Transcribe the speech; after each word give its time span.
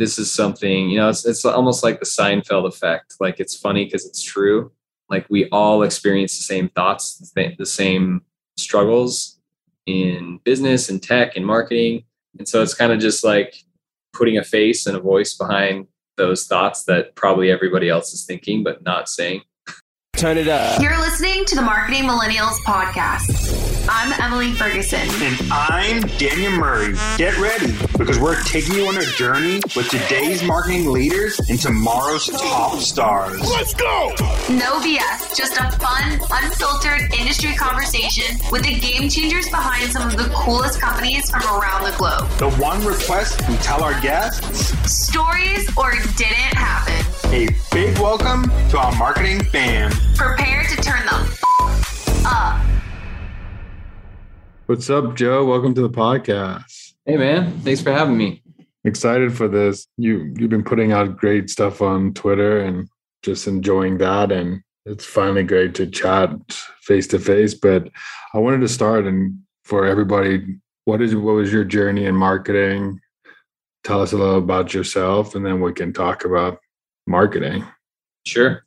this 0.00 0.18
is 0.18 0.32
something, 0.32 0.88
you 0.88 0.98
know, 0.98 1.10
it's, 1.10 1.26
it's 1.26 1.44
almost 1.44 1.84
like 1.84 2.00
the 2.00 2.06
Seinfeld 2.06 2.66
effect. 2.66 3.16
Like 3.20 3.38
it's 3.38 3.54
funny 3.54 3.84
because 3.84 4.06
it's 4.06 4.22
true. 4.22 4.72
Like 5.10 5.26
we 5.28 5.46
all 5.50 5.82
experience 5.82 6.38
the 6.38 6.42
same 6.42 6.70
thoughts, 6.70 7.32
the 7.34 7.66
same 7.66 8.22
struggles 8.56 9.38
in 9.84 10.40
business 10.42 10.88
and 10.88 11.02
tech 11.02 11.36
and 11.36 11.44
marketing. 11.44 12.04
And 12.38 12.48
so 12.48 12.62
it's 12.62 12.72
kind 12.72 12.92
of 12.92 12.98
just 12.98 13.22
like 13.22 13.62
putting 14.14 14.38
a 14.38 14.42
face 14.42 14.86
and 14.86 14.96
a 14.96 15.00
voice 15.00 15.34
behind 15.34 15.86
those 16.16 16.46
thoughts 16.46 16.84
that 16.84 17.14
probably 17.14 17.50
everybody 17.50 17.90
else 17.90 18.14
is 18.14 18.24
thinking, 18.24 18.64
but 18.64 18.82
not 18.82 19.06
saying. 19.06 19.42
Turn 20.16 20.38
it 20.38 20.48
up. 20.48 20.80
You're 20.80 20.98
listening 20.98 21.44
to 21.44 21.54
the 21.54 21.62
Marketing 21.62 22.04
Millennials 22.04 22.56
Podcast. 22.64 23.79
I'm 23.88 24.12
Emily 24.20 24.52
Ferguson. 24.52 25.00
And 25.22 25.52
I'm 25.52 26.00
Daniel 26.18 26.52
Murray. 26.52 26.94
Get 27.16 27.36
ready 27.38 27.72
because 27.98 28.18
we're 28.18 28.40
taking 28.44 28.74
you 28.74 28.86
on 28.86 28.96
a 28.96 29.04
journey 29.04 29.60
with 29.74 29.88
today's 29.88 30.42
marketing 30.42 30.90
leaders 30.90 31.38
and 31.48 31.58
tomorrow's 31.58 32.26
top 32.26 32.78
stars. 32.80 33.40
Let's 33.40 33.74
go! 33.74 34.10
No 34.50 34.80
BS, 34.80 35.36
just 35.36 35.56
a 35.58 35.70
fun, 35.78 36.20
unfiltered 36.30 37.12
industry 37.18 37.54
conversation 37.54 38.36
with 38.52 38.62
the 38.62 38.78
game 38.78 39.08
changers 39.08 39.48
behind 39.48 39.90
some 39.90 40.08
of 40.08 40.16
the 40.16 40.30
coolest 40.34 40.80
companies 40.80 41.30
from 41.30 41.42
around 41.42 41.84
the 41.84 41.96
globe. 41.96 42.28
The 42.38 42.50
one 42.62 42.84
request 42.84 43.40
we 43.48 43.56
tell 43.56 43.82
our 43.82 43.98
guests 44.00 44.70
stories 44.90 45.68
or 45.76 45.92
didn't 46.16 46.54
happen. 46.54 46.94
A 47.32 47.48
big 47.72 47.96
welcome 47.98 48.44
to 48.70 48.78
our 48.78 48.94
marketing 48.96 49.42
fam. 49.44 49.90
Prepare 50.14 50.64
to 50.64 50.76
turn 50.76 51.04
the 51.06 51.14
f- 51.14 52.26
up. 52.26 52.69
What's 54.70 54.88
up, 54.88 55.16
Joe? 55.16 55.44
Welcome 55.44 55.74
to 55.74 55.82
the 55.82 55.90
podcast. 55.90 56.92
Hey, 57.04 57.16
man. 57.16 57.58
Thanks 57.62 57.80
for 57.80 57.90
having 57.90 58.16
me. 58.16 58.40
Excited 58.84 59.36
for 59.36 59.48
this. 59.48 59.88
You 59.96 60.32
you've 60.38 60.50
been 60.50 60.62
putting 60.62 60.92
out 60.92 61.16
great 61.16 61.50
stuff 61.50 61.82
on 61.82 62.14
Twitter 62.14 62.60
and 62.60 62.88
just 63.24 63.48
enjoying 63.48 63.98
that. 63.98 64.30
And 64.30 64.62
it's 64.86 65.04
finally 65.04 65.42
great 65.42 65.74
to 65.74 65.88
chat 65.88 66.30
face 66.82 67.08
to 67.08 67.18
face. 67.18 67.52
But 67.52 67.88
I 68.32 68.38
wanted 68.38 68.60
to 68.60 68.68
start 68.68 69.06
and 69.06 69.40
for 69.64 69.86
everybody, 69.86 70.60
what 70.84 71.02
is 71.02 71.16
what 71.16 71.32
was 71.32 71.52
your 71.52 71.64
journey 71.64 72.04
in 72.04 72.14
marketing? 72.14 73.00
Tell 73.82 74.00
us 74.00 74.12
a 74.12 74.18
little 74.18 74.38
about 74.38 74.72
yourself, 74.72 75.34
and 75.34 75.44
then 75.44 75.60
we 75.60 75.72
can 75.72 75.92
talk 75.92 76.24
about 76.24 76.60
marketing. 77.08 77.64
Sure. 78.24 78.64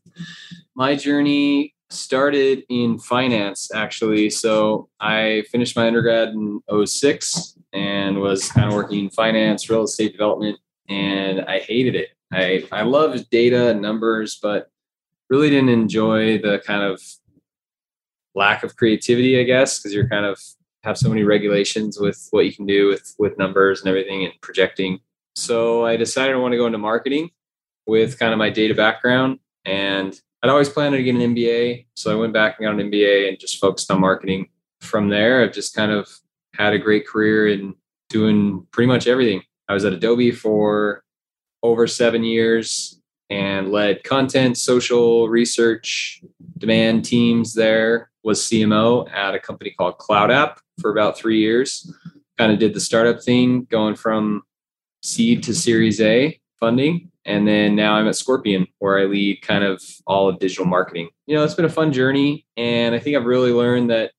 My 0.76 0.96
journey 0.96 1.73
started 1.94 2.64
in 2.70 3.00
finance 3.00 3.70
actually. 3.74 4.30
So 4.30 4.90
I 5.00 5.44
finished 5.52 5.76
my 5.76 5.88
undergrad 5.88 6.30
in 6.30 6.62
06 6.86 7.58
and 7.74 8.20
was 8.20 8.52
kind 8.52 8.68
of 8.68 8.74
working 8.74 9.06
in 9.06 9.10
finance, 9.10 9.70
real 9.70 9.84
estate 9.84 10.12
development, 10.12 10.60
and 10.90 11.42
I 11.42 11.60
hated 11.60 11.96
it. 11.96 12.10
I, 12.32 12.68
I 12.72 12.84
loved 12.84 13.30
data 13.30 13.70
and 13.70 13.82
numbers, 13.82 14.40
but 14.42 14.70
really 15.30 15.50
didn't 15.50 15.70
enjoy 15.70 16.40
the 16.40 16.62
kind 16.66 16.84
of 16.84 17.02
lack 18.36 18.64
of 18.64 18.76
creativity, 18.76 19.40
I 19.40 19.44
guess, 19.44 19.80
because 19.80 19.94
you're 19.94 20.10
kind 20.10 20.26
of 20.26 20.40
have 20.84 20.98
so 20.98 21.10
many 21.10 21.24
regulations 21.24 22.00
with 22.00 22.28
what 22.32 22.46
you 22.46 22.54
can 22.54 22.66
do 22.66 22.88
with 22.88 23.16
with 23.18 23.38
numbers 23.38 23.82
and 23.82 23.90
everything 23.90 24.26
and 24.26 24.34
projecting. 24.42 25.00
So 25.36 25.86
I 25.86 25.96
decided 25.96 26.36
I 26.36 26.40
want 26.40 26.52
to 26.52 26.58
go 26.58 26.66
into 26.66 26.78
marketing 26.78 27.32
with 27.88 28.20
kind 28.20 28.34
of 28.34 28.40
my 28.40 28.50
data 28.50 28.76
background 28.76 29.40
and 29.66 30.20
I'd 30.44 30.50
always 30.50 30.68
planned 30.68 30.94
to 30.94 31.02
get 31.02 31.16
an 31.16 31.34
MBA. 31.34 31.86
So 31.96 32.12
I 32.12 32.20
went 32.20 32.34
back 32.34 32.60
and 32.60 32.66
got 32.66 32.78
an 32.78 32.92
MBA 32.92 33.30
and 33.30 33.40
just 33.40 33.60
focused 33.60 33.90
on 33.90 34.02
marketing. 34.02 34.50
From 34.82 35.08
there, 35.08 35.42
I've 35.42 35.54
just 35.54 35.74
kind 35.74 35.92
of 35.92 36.10
had 36.54 36.74
a 36.74 36.78
great 36.78 37.08
career 37.08 37.48
in 37.48 37.76
doing 38.10 38.68
pretty 38.72 38.88
much 38.88 39.08
everything. 39.08 39.42
I 39.70 39.74
was 39.74 39.86
at 39.86 39.94
Adobe 39.94 40.32
for 40.32 41.02
over 41.64 41.88
seven 41.88 42.26
years 42.26 43.00
and 43.30 43.72
led 43.72 44.04
content, 44.04 44.58
social, 44.58 45.30
research, 45.30 46.22
demand 46.58 47.06
teams 47.06 47.54
there. 47.54 48.10
Was 48.26 48.42
CMO 48.42 49.10
at 49.12 49.36
a 49.36 49.40
company 49.40 49.74
called 49.78 49.98
CloudApp 49.98 50.58
for 50.80 50.92
about 50.92 51.18
three 51.18 51.40
years. 51.40 51.94
Kind 52.38 52.52
of 52.52 52.60
did 52.60 52.74
the 52.74 52.80
startup 52.80 53.22
thing, 53.22 53.66
going 53.70 53.96
from 53.96 54.44
seed 55.02 55.44
to 55.44 55.54
Series 55.54 56.00
A 56.00 56.40
funding 56.64 57.12
and 57.26 57.48
then 57.48 57.76
now 57.76 57.96
I'm 57.96 58.08
at 58.08 58.16
Scorpion, 58.16 58.68
where 58.80 59.00
I 59.00 59.06
lead 59.06 59.42
kind 59.42 59.64
of 59.64 59.82
all 60.06 60.28
of 60.28 60.40
digital 60.40 60.66
marketing. 60.66 61.10
You 61.26 61.36
know, 61.36 61.44
it's 61.44 61.54
been 61.54 61.66
a 61.66 61.70
fun 61.70 61.94
journey. 61.94 62.46
And 62.58 62.94
I 62.94 63.00
think 63.00 63.16
I've 63.16 63.26
really 63.26 63.54
learned 63.54 63.90
that 63.90 64.12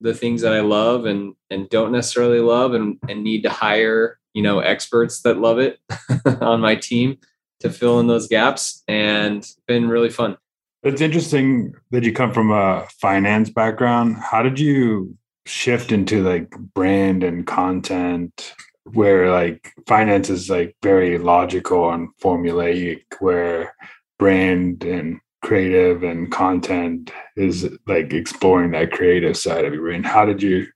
the 0.00 0.14
things 0.14 0.42
that 0.42 0.52
I 0.52 0.60
love 0.60 1.06
and 1.06 1.34
and 1.50 1.68
don't 1.70 1.92
necessarily 1.92 2.40
love 2.40 2.74
and, 2.74 2.98
and 3.08 3.22
need 3.22 3.42
to 3.42 3.50
hire, 3.50 4.18
you 4.34 4.42
know, 4.42 4.58
experts 4.58 5.22
that 5.22 5.38
love 5.38 5.58
it 5.58 5.80
on 6.40 6.60
my 6.60 6.74
team 6.74 7.18
to 7.60 7.70
fill 7.70 8.00
in 8.00 8.06
those 8.06 8.28
gaps. 8.28 8.82
And 8.86 9.46
been 9.66 9.88
really 9.88 10.10
fun. 10.10 10.36
It's 10.82 11.00
interesting 11.00 11.74
that 11.90 12.02
you 12.02 12.12
come 12.12 12.32
from 12.32 12.50
a 12.50 12.86
finance 13.00 13.48
background. 13.48 14.16
How 14.16 14.42
did 14.42 14.58
you 14.58 15.16
shift 15.46 15.90
into 15.90 16.22
like 16.22 16.50
brand 16.74 17.22
and 17.22 17.46
content 17.46 18.54
where 18.84 19.30
like 19.30 19.72
finance 19.86 20.28
is 20.28 20.50
like 20.50 20.76
very 20.82 21.18
logical 21.18 21.90
and 21.90 22.08
formulaic 22.22 23.02
where 23.20 23.74
brand 24.18 24.84
and 24.84 25.20
creative 25.42 26.02
and 26.02 26.30
content 26.30 27.12
is 27.36 27.68
like 27.86 28.12
exploring 28.12 28.72
that 28.72 28.92
creative 28.92 29.36
side 29.36 29.64
of 29.64 29.72
your 29.72 29.82
brain 29.82 30.02
how 30.02 30.24
did 30.24 30.42
you 30.42 30.66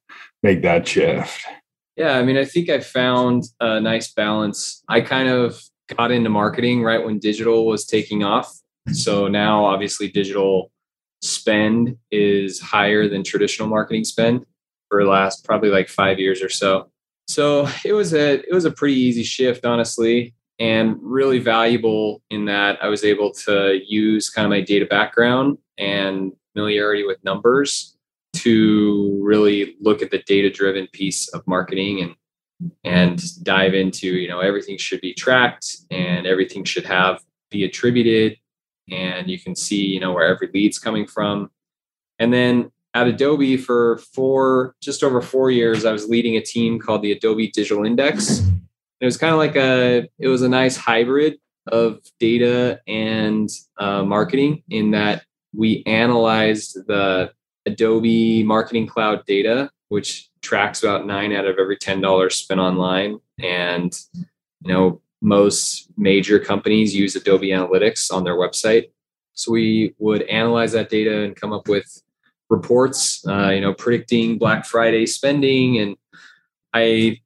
make 0.42 0.62
that 0.62 0.86
shift? 0.86 1.40
Yeah 1.96 2.16
i 2.18 2.22
mean 2.22 2.36
i 2.36 2.44
think 2.44 2.68
i 2.68 2.80
found 2.80 3.44
a 3.60 3.80
nice 3.80 4.12
balance. 4.12 4.82
I 4.88 5.00
kind 5.00 5.28
of 5.28 5.60
got 5.96 6.10
into 6.10 6.30
marketing 6.30 6.82
right 6.82 7.04
when 7.04 7.18
digital 7.18 7.66
was 7.66 7.86
taking 7.86 8.24
off. 8.24 8.52
So 8.92 9.28
now 9.28 9.64
obviously 9.64 10.08
digital 10.08 10.70
spend 11.22 11.96
is 12.10 12.60
higher 12.60 13.08
than 13.08 13.24
traditional 13.24 13.68
marketing 13.68 14.04
spend 14.04 14.44
for 14.88 15.02
the 15.02 15.08
last 15.08 15.44
probably 15.44 15.70
like 15.70 15.88
five 15.88 16.18
years 16.18 16.42
or 16.42 16.48
so 16.48 16.90
so 17.26 17.68
it 17.84 17.92
was 17.92 18.14
a 18.14 18.34
it 18.34 18.52
was 18.52 18.64
a 18.64 18.70
pretty 18.70 18.94
easy 18.94 19.22
shift, 19.22 19.64
honestly, 19.64 20.34
and 20.58 20.96
really 21.00 21.38
valuable 21.38 22.22
in 22.30 22.44
that 22.46 22.82
I 22.82 22.88
was 22.88 23.04
able 23.04 23.32
to 23.46 23.80
use 23.86 24.30
kind 24.30 24.46
of 24.46 24.50
my 24.50 24.60
data 24.60 24.86
background 24.86 25.58
and 25.78 26.32
familiarity 26.54 27.04
with 27.04 27.22
numbers 27.24 27.96
to 28.34 29.18
really 29.22 29.76
look 29.80 30.02
at 30.02 30.10
the 30.10 30.22
data 30.26 30.50
driven 30.50 30.86
piece 30.92 31.28
of 31.28 31.46
marketing 31.46 32.02
and 32.02 32.14
and 32.84 33.44
dive 33.44 33.74
into 33.74 34.06
you 34.06 34.28
know 34.28 34.40
everything 34.40 34.78
should 34.78 35.00
be 35.00 35.12
tracked 35.12 35.76
and 35.90 36.26
everything 36.26 36.64
should 36.64 36.86
have 36.86 37.20
be 37.50 37.64
attributed 37.64 38.38
and 38.90 39.28
you 39.28 39.38
can 39.38 39.54
see 39.54 39.84
you 39.84 40.00
know 40.00 40.12
where 40.12 40.26
every 40.26 40.48
lead's 40.54 40.78
coming 40.78 41.06
from. 41.06 41.50
And 42.18 42.32
then 42.32 42.70
at 42.96 43.06
Adobe 43.06 43.58
for 43.58 43.98
four, 44.14 44.74
just 44.80 45.04
over 45.04 45.20
four 45.20 45.50
years, 45.50 45.84
I 45.84 45.92
was 45.92 46.08
leading 46.08 46.36
a 46.36 46.40
team 46.40 46.78
called 46.78 47.02
the 47.02 47.12
Adobe 47.12 47.50
Digital 47.50 47.84
Index. 47.84 48.40
It 49.00 49.04
was 49.04 49.18
kind 49.18 49.32
of 49.32 49.38
like 49.38 49.54
a, 49.54 50.08
it 50.18 50.28
was 50.28 50.40
a 50.40 50.48
nice 50.48 50.76
hybrid 50.76 51.36
of 51.66 52.00
data 52.18 52.80
and 52.86 53.50
uh, 53.76 54.02
marketing 54.02 54.62
in 54.70 54.92
that 54.92 55.24
we 55.54 55.82
analyzed 55.84 56.78
the 56.86 57.32
Adobe 57.66 58.42
Marketing 58.44 58.86
Cloud 58.86 59.26
data, 59.26 59.70
which 59.88 60.30
tracks 60.40 60.82
about 60.82 61.06
nine 61.06 61.34
out 61.34 61.44
of 61.44 61.58
every 61.58 61.76
ten 61.76 62.00
dollars 62.00 62.36
spent 62.36 62.60
online, 62.60 63.18
and 63.42 63.98
you 64.14 64.72
know 64.72 65.02
most 65.20 65.88
major 65.98 66.38
companies 66.38 66.94
use 66.94 67.16
Adobe 67.16 67.48
Analytics 67.48 68.12
on 68.12 68.24
their 68.24 68.36
website. 68.36 68.90
So 69.34 69.52
we 69.52 69.94
would 69.98 70.22
analyze 70.22 70.72
that 70.72 70.88
data 70.88 71.22
and 71.22 71.36
come 71.36 71.52
up 71.52 71.68
with 71.68 72.02
reports, 72.48 73.26
uh, 73.26 73.50
you 73.50 73.60
know, 73.60 73.74
predicting 73.74 74.38
Black 74.38 74.64
Friday 74.64 75.06
spending. 75.06 75.78
And 75.78 75.96
I 76.72 77.20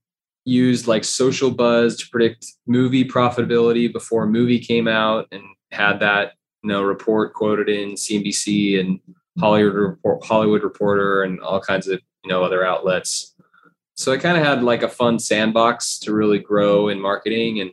used 0.44 0.86
like 0.86 1.04
social 1.04 1.50
buzz 1.50 1.96
to 1.96 2.08
predict 2.10 2.46
movie 2.66 3.04
profitability 3.04 3.92
before 3.92 4.24
a 4.24 4.28
movie 4.28 4.58
came 4.58 4.88
out 4.88 5.26
and 5.32 5.42
had 5.70 6.00
that, 6.00 6.32
you 6.62 6.68
know, 6.68 6.82
report 6.82 7.34
quoted 7.34 7.68
in 7.68 7.90
CNBC 7.90 8.80
and 8.80 9.00
Hollywood 9.38 9.74
report, 9.74 10.24
Hollywood 10.24 10.62
Reporter 10.62 11.22
and 11.22 11.40
all 11.40 11.60
kinds 11.60 11.86
of, 11.88 12.00
you 12.24 12.30
know, 12.30 12.42
other 12.42 12.64
outlets. 12.64 13.34
So 13.94 14.12
I 14.12 14.18
kind 14.18 14.38
of 14.38 14.44
had 14.44 14.62
like 14.62 14.82
a 14.82 14.88
fun 14.88 15.18
sandbox 15.18 15.98
to 16.00 16.12
really 16.12 16.38
grow 16.38 16.88
in 16.88 17.00
marketing 17.00 17.60
and 17.60 17.70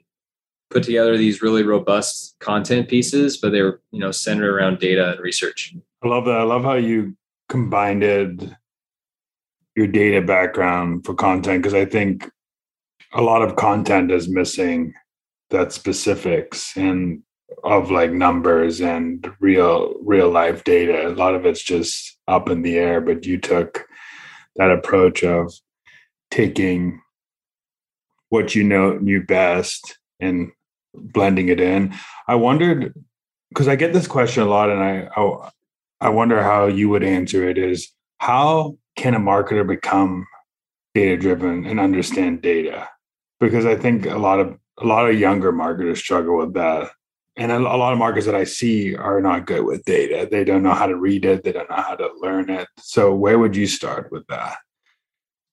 put 0.69 0.83
together 0.83 1.17
these 1.17 1.41
really 1.41 1.63
robust 1.63 2.35
content 2.39 2.89
pieces, 2.89 3.37
but 3.37 3.51
they 3.51 3.61
were, 3.61 3.81
you 3.91 3.99
know, 3.99 4.11
centered 4.11 4.53
around 4.53 4.79
data 4.79 5.11
and 5.11 5.19
research. 5.21 5.73
I 6.03 6.07
love 6.07 6.25
that. 6.25 6.37
I 6.37 6.43
love 6.43 6.63
how 6.63 6.73
you 6.73 7.15
combined 7.49 8.55
your 9.75 9.87
data 9.87 10.21
background 10.21 11.05
for 11.05 11.13
content 11.13 11.61
because 11.61 11.73
I 11.73 11.85
think 11.85 12.29
a 13.13 13.21
lot 13.21 13.41
of 13.41 13.55
content 13.55 14.11
is 14.11 14.27
missing 14.27 14.93
that 15.49 15.71
specifics 15.71 16.75
and 16.75 17.21
of 17.63 17.89
like 17.91 18.11
numbers 18.11 18.81
and 18.81 19.31
real 19.39 19.95
real 20.03 20.29
life 20.29 20.63
data. 20.63 21.07
A 21.07 21.09
lot 21.09 21.35
of 21.35 21.45
it's 21.45 21.63
just 21.63 22.17
up 22.27 22.49
in 22.49 22.61
the 22.61 22.77
air, 22.77 22.99
but 22.99 23.25
you 23.25 23.37
took 23.37 23.85
that 24.57 24.71
approach 24.71 25.23
of 25.23 25.53
taking 26.31 27.01
what 28.29 28.55
you 28.55 28.63
know 28.63 28.97
knew 28.97 29.23
best 29.23 29.97
and 30.19 30.51
blending 30.93 31.47
it 31.47 31.61
in. 31.61 31.93
I 32.27 32.35
wondered 32.35 32.93
because 33.49 33.67
I 33.67 33.75
get 33.75 33.93
this 33.93 34.07
question 34.07 34.43
a 34.43 34.47
lot, 34.47 34.69
and 34.69 34.83
I, 34.83 35.07
I 35.15 35.49
I 35.99 36.09
wonder 36.09 36.43
how 36.43 36.67
you 36.67 36.89
would 36.89 37.03
answer 37.03 37.47
it. 37.47 37.57
Is 37.57 37.91
how 38.19 38.77
can 38.95 39.15
a 39.15 39.19
marketer 39.19 39.65
become 39.65 40.25
data 40.93 41.17
driven 41.17 41.65
and 41.65 41.79
understand 41.79 42.41
data? 42.41 42.89
Because 43.39 43.65
I 43.65 43.75
think 43.75 44.05
a 44.05 44.17
lot 44.17 44.39
of 44.39 44.57
a 44.79 44.85
lot 44.85 45.09
of 45.09 45.19
younger 45.19 45.51
marketers 45.51 45.99
struggle 45.99 46.37
with 46.37 46.53
that. 46.53 46.91
And 47.35 47.51
a, 47.51 47.59
lot 47.59 47.93
of 47.93 47.99
marketers 47.99 48.25
that 48.25 48.33
I 48.33 48.45
see 48.45 48.95
are 48.95 49.21
not 49.21 49.45
good 49.45 49.63
with 49.63 49.85
data. 49.85 50.27
They 50.29 50.43
don't 50.43 50.63
know 50.63 50.73
how 50.73 50.87
to 50.87 50.95
read 50.95 51.23
it. 51.23 51.43
They 51.43 51.51
don't 51.51 51.69
know 51.69 51.75
how 51.75 51.95
to 51.95 52.09
learn 52.19 52.49
it. 52.49 52.67
So 52.79 53.13
where 53.13 53.37
would 53.37 53.55
you 53.55 53.67
start 53.67 54.11
with 54.11 54.25
that? 54.27 54.57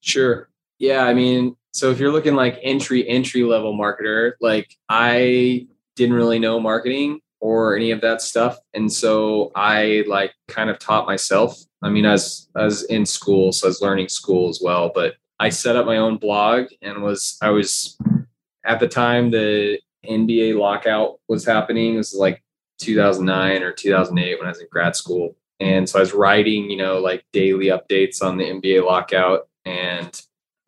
Sure. 0.01 0.49
Yeah. 0.79 1.05
I 1.05 1.13
mean, 1.13 1.57
so 1.73 1.91
if 1.91 1.99
you're 1.99 2.13
looking 2.13 2.37
like 2.37 2.59
entry, 2.63 3.07
entry 3.07 3.43
level 3.43 3.77
marketer, 3.77 4.33
like 4.41 4.75
I 4.89 5.67
didn't 5.95 6.15
really 6.15 6.39
know 6.39 6.59
marketing 6.59 7.21
or 7.45 7.77
any 7.77 7.91
of 7.91 8.01
that 8.01 8.23
stuff. 8.23 8.57
And 8.73 8.91
so 8.91 9.53
I 9.55 10.03
like 10.09 10.33
kind 10.49 10.71
of 10.71 10.79
taught 10.79 11.07
myself. 11.07 11.61
I 11.83 11.91
mean, 11.91 12.07
as 12.07 12.49
as 12.57 12.85
in 12.85 13.05
school, 13.05 13.53
so 13.53 13.67
I 13.67 13.69
was 13.69 13.83
learning 13.83 14.09
school 14.09 14.49
as 14.49 14.61
well. 14.65 14.91
But 14.95 15.17
I 15.39 15.51
set 15.51 15.77
up 15.77 15.85
my 15.85 15.99
own 15.99 16.17
blog 16.17 16.69
and 16.81 17.03
was 17.03 17.37
I 17.43 17.51
was 17.51 17.99
at 18.65 18.81
the 18.81 18.89
time 18.89 19.31
the 19.31 19.79
NBA 20.07 20.59
lockout 20.59 21.21
was 21.29 21.45
happening. 21.45 21.95
It 21.95 21.99
was 21.99 22.15
like 22.15 22.43
2009 22.81 23.63
or 23.63 23.73
2008 23.73 24.39
when 24.39 24.47
I 24.47 24.51
was 24.51 24.61
in 24.61 24.69
grad 24.71 24.97
school. 24.97 25.37
And 25.61 25.87
so 25.87 25.99
I 25.99 26.01
was 26.01 26.15
writing, 26.15 26.71
you 26.71 26.79
know, 26.79 26.99
like 26.99 27.27
daily 27.35 27.67
updates 27.67 28.23
on 28.23 28.39
the 28.39 28.45
NBA 28.45 28.87
lockout 28.87 29.49
and 29.67 30.19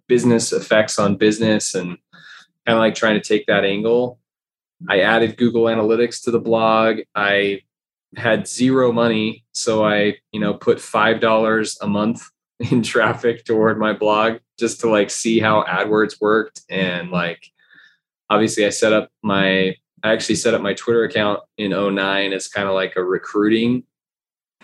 business 0.08 0.52
effects 0.52 0.99
on 0.99 1.17
business 1.17 1.75
and 1.75 1.96
kind 2.67 2.76
of 2.76 2.81
like 2.81 2.94
trying 2.94 3.19
to 3.19 3.26
take 3.26 3.46
that 3.46 3.64
angle. 3.64 4.19
I 4.88 5.00
added 5.00 5.37
Google 5.37 5.64
Analytics 5.64 6.23
to 6.25 6.31
the 6.31 6.40
blog. 6.40 6.99
I 7.14 7.62
had 8.17 8.46
zero 8.49 8.93
money, 8.93 9.44
so 9.52 9.84
I, 9.84 10.17
you 10.32 10.40
know, 10.40 10.55
put 10.55 10.78
$5 10.78 11.76
a 11.81 11.87
month 11.87 12.23
in 12.70 12.82
traffic 12.82 13.44
toward 13.44 13.78
my 13.78 13.93
blog 13.93 14.38
just 14.58 14.81
to 14.81 14.88
like 14.88 15.11
see 15.11 15.38
how 15.38 15.62
AdWords 15.64 16.20
worked 16.20 16.62
and 16.70 17.11
like 17.11 17.50
obviously 18.31 18.64
I 18.64 18.70
set 18.70 18.93
up 18.93 19.11
my 19.23 19.75
I 20.02 20.12
actually 20.12 20.37
set 20.37 20.55
up 20.55 20.62
my 20.62 20.75
Twitter 20.75 21.05
account 21.05 21.40
in 21.58 21.70
09 21.70 22.32
as 22.32 22.49
kind 22.49 22.69
of 22.69 22.75
like 22.75 22.94
a 22.96 23.02
recruiting. 23.02 23.82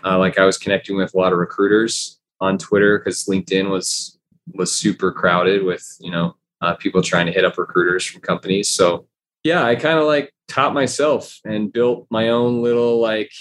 Uh, 0.05 0.19
like 0.19 0.39
I 0.39 0.45
was 0.45 0.59
connecting 0.59 0.97
with 0.97 1.15
a 1.15 1.19
lot 1.19 1.33
of 1.33 1.39
recruiters 1.39 2.19
on 2.41 2.59
Twitter 2.59 2.99
because 2.99 3.25
LinkedIn 3.25 3.71
was 3.71 4.19
was 4.55 4.73
super 4.73 5.13
crowded 5.13 5.63
with 5.63 5.97
you 6.01 6.11
know 6.11 6.37
uh, 6.61 6.75
people 6.75 7.03
trying 7.03 7.27
to 7.27 7.33
hit 7.33 7.45
up 7.45 7.59
recruiters 7.59 8.05
from 8.05 8.21
companies. 8.21 8.69
So 8.69 9.07
yeah, 9.45 9.65
I 9.65 9.75
kind 9.75 9.99
of 9.99 10.05
like 10.05 10.33
taught 10.49 10.75
myself 10.75 11.41
and 11.45 11.73
built 11.73 12.07
my 12.11 12.29
own 12.29 12.63
little 12.63 13.01
like 13.01 13.33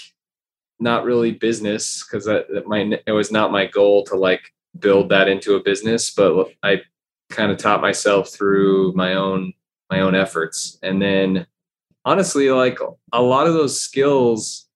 not 0.80 1.04
really 1.04 1.32
business 1.32 2.04
because 2.04 2.24
that, 2.24 2.46
that 2.52 2.66
my 2.66 2.98
it 3.06 3.12
was 3.12 3.30
not 3.30 3.52
my 3.52 3.66
goal 3.66 4.04
to 4.04 4.16
like 4.16 4.52
build 4.78 5.10
that 5.10 5.28
into 5.28 5.54
a 5.54 5.62
business, 5.62 6.10
but 6.10 6.48
I 6.62 6.80
kind 7.30 7.52
of 7.52 7.58
taught 7.58 7.80
myself 7.80 8.30
through 8.30 8.92
my 8.94 9.14
own 9.14 9.52
my 9.90 10.00
own 10.00 10.14
efforts. 10.14 10.78
And 10.82 11.00
then 11.00 11.46
honestly, 12.04 12.50
like 12.50 12.78
a 13.12 13.22
lot 13.22 13.46
of 13.46 13.54
those 13.54 13.80
skills 13.80 14.68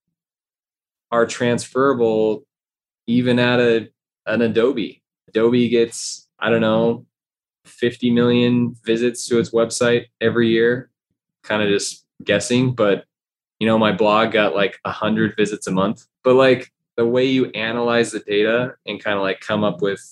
are 1.11 1.26
transferable 1.26 2.44
even 3.06 3.38
at 3.38 3.61
a 3.61 3.88
an 4.26 4.43
Adobe. 4.43 5.02
Adobe 5.28 5.69
gets, 5.69 6.28
I 6.38 6.50
don't 6.50 6.61
know, 6.61 7.06
50 7.64 8.11
million 8.11 8.75
visits 8.84 9.26
to 9.28 9.38
its 9.38 9.50
website 9.50 10.06
every 10.20 10.49
year. 10.49 10.90
Kind 11.46 11.62
of 11.62 11.69
just 11.69 12.04
guessing, 12.25 12.75
but 12.75 13.04
you 13.58 13.66
know, 13.66 13.78
my 13.78 13.93
blog 13.93 14.32
got 14.32 14.54
like 14.54 14.78
a 14.84 14.90
hundred 14.90 15.34
visits 15.37 15.66
a 15.66 15.70
month. 15.70 16.04
But 16.25 16.34
like 16.34 16.72
the 16.96 17.06
way 17.06 17.25
you 17.25 17.46
analyze 17.52 18.10
the 18.12 18.20
data 18.20 18.75
and 18.87 19.02
kind 19.02 19.16
of 19.16 19.22
like 19.22 19.40
come 19.40 19.64
up 19.64 19.81
with 19.81 20.02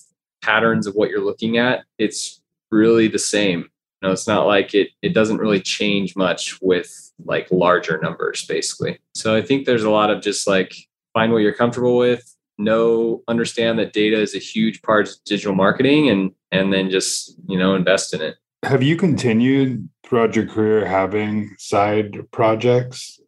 patterns 0.43 0.87
of 0.87 0.95
what 0.95 1.11
you're 1.11 1.25
looking 1.25 1.59
at, 1.59 1.85
it's 1.99 2.41
really 2.71 3.09
the 3.09 3.19
same 3.19 3.61
You 3.61 4.09
know, 4.09 4.13
it's 4.13 4.27
not 4.27 4.47
like 4.47 4.75
it 4.75 4.91
it 5.03 5.15
doesn't 5.15 5.39
really 5.39 5.61
change 5.61 6.17
much 6.17 6.59
with 6.63 7.13
like 7.25 7.49
larger 7.51 7.99
numbers 8.03 8.45
basically. 8.47 8.99
So 9.15 9.35
I 9.35 9.43
think 9.43 9.67
there's 9.67 9.85
a 9.85 9.91
lot 9.91 10.11
of 10.11 10.23
just 10.23 10.47
like 10.47 10.75
find 11.13 11.33
what 11.33 11.43
you're 11.43 11.55
comfortable 11.55 11.97
with, 11.97 12.35
know 12.59 13.23
understand 13.29 13.79
that 13.79 13.93
data 13.93 14.21
is 14.21 14.35
a 14.35 14.39
huge 14.39 14.83
part 14.83 15.09
of 15.09 15.15
digital 15.25 15.55
marketing 15.55 16.09
and 16.09 16.33
and 16.53 16.73
then 16.73 16.91
just, 16.91 17.37
you 17.49 17.59
know, 17.59 17.75
invest 17.75 18.15
in 18.15 18.21
it. 18.21 18.37
Have 18.65 18.83
you 18.83 18.97
continued 18.97 19.91
throughout 20.05 20.35
your 20.35 20.47
career 20.47 20.87
having 20.87 21.55
side 21.59 22.31
projects 22.31 23.21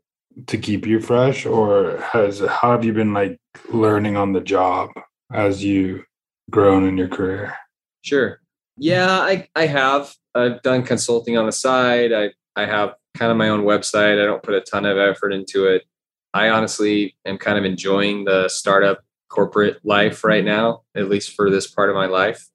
to 0.47 0.57
keep 0.57 0.87
you 0.87 0.99
fresh 0.99 1.45
or 1.45 1.99
has 2.13 2.41
how 2.41 2.73
have 2.73 2.85
you 2.85 2.95
been 2.95 3.13
like 3.13 3.39
learning 3.71 4.17
on 4.17 4.33
the 4.33 4.41
job 4.41 4.91
as 5.31 5.63
you 5.63 6.05
grown 6.51 6.87
in 6.87 6.97
your 6.97 7.09
career? 7.09 7.55
Sure. 8.01 8.41
Yeah, 8.79 9.11
I, 9.11 9.49
I 9.55 9.67
have. 9.67 10.15
I've 10.35 10.63
done 10.63 10.83
consulting 10.83 11.37
on 11.37 11.45
the 11.45 11.53
side. 11.53 12.13
I, 12.15 12.31
I 12.55 12.65
have 12.65 12.95
kind 13.15 13.31
of 13.31 13.37
my 13.37 13.51
own 13.51 13.65
website. 13.65 14.23
I 14.23 14.25
don't 14.25 14.43
put 14.43 14.55
a 14.55 14.63
ton 14.63 14.87
of 14.87 14.97
effort 14.97 15.33
into 15.33 15.67
it. 15.67 15.85
I 16.33 16.49
honestly 16.49 17.15
am 17.27 17.37
kind 17.37 17.59
of 17.59 17.65
enjoying 17.65 18.25
the 18.25 18.49
startup 18.49 19.01
corporate 19.29 19.85
life 19.85 20.25
right 20.25 20.45
now, 20.45 20.83
at 20.95 21.11
least 21.11 21.33
for 21.33 21.51
this 21.51 21.67
part 21.67 21.91
of 21.91 21.97
my 21.97 22.07
life. 22.07 22.47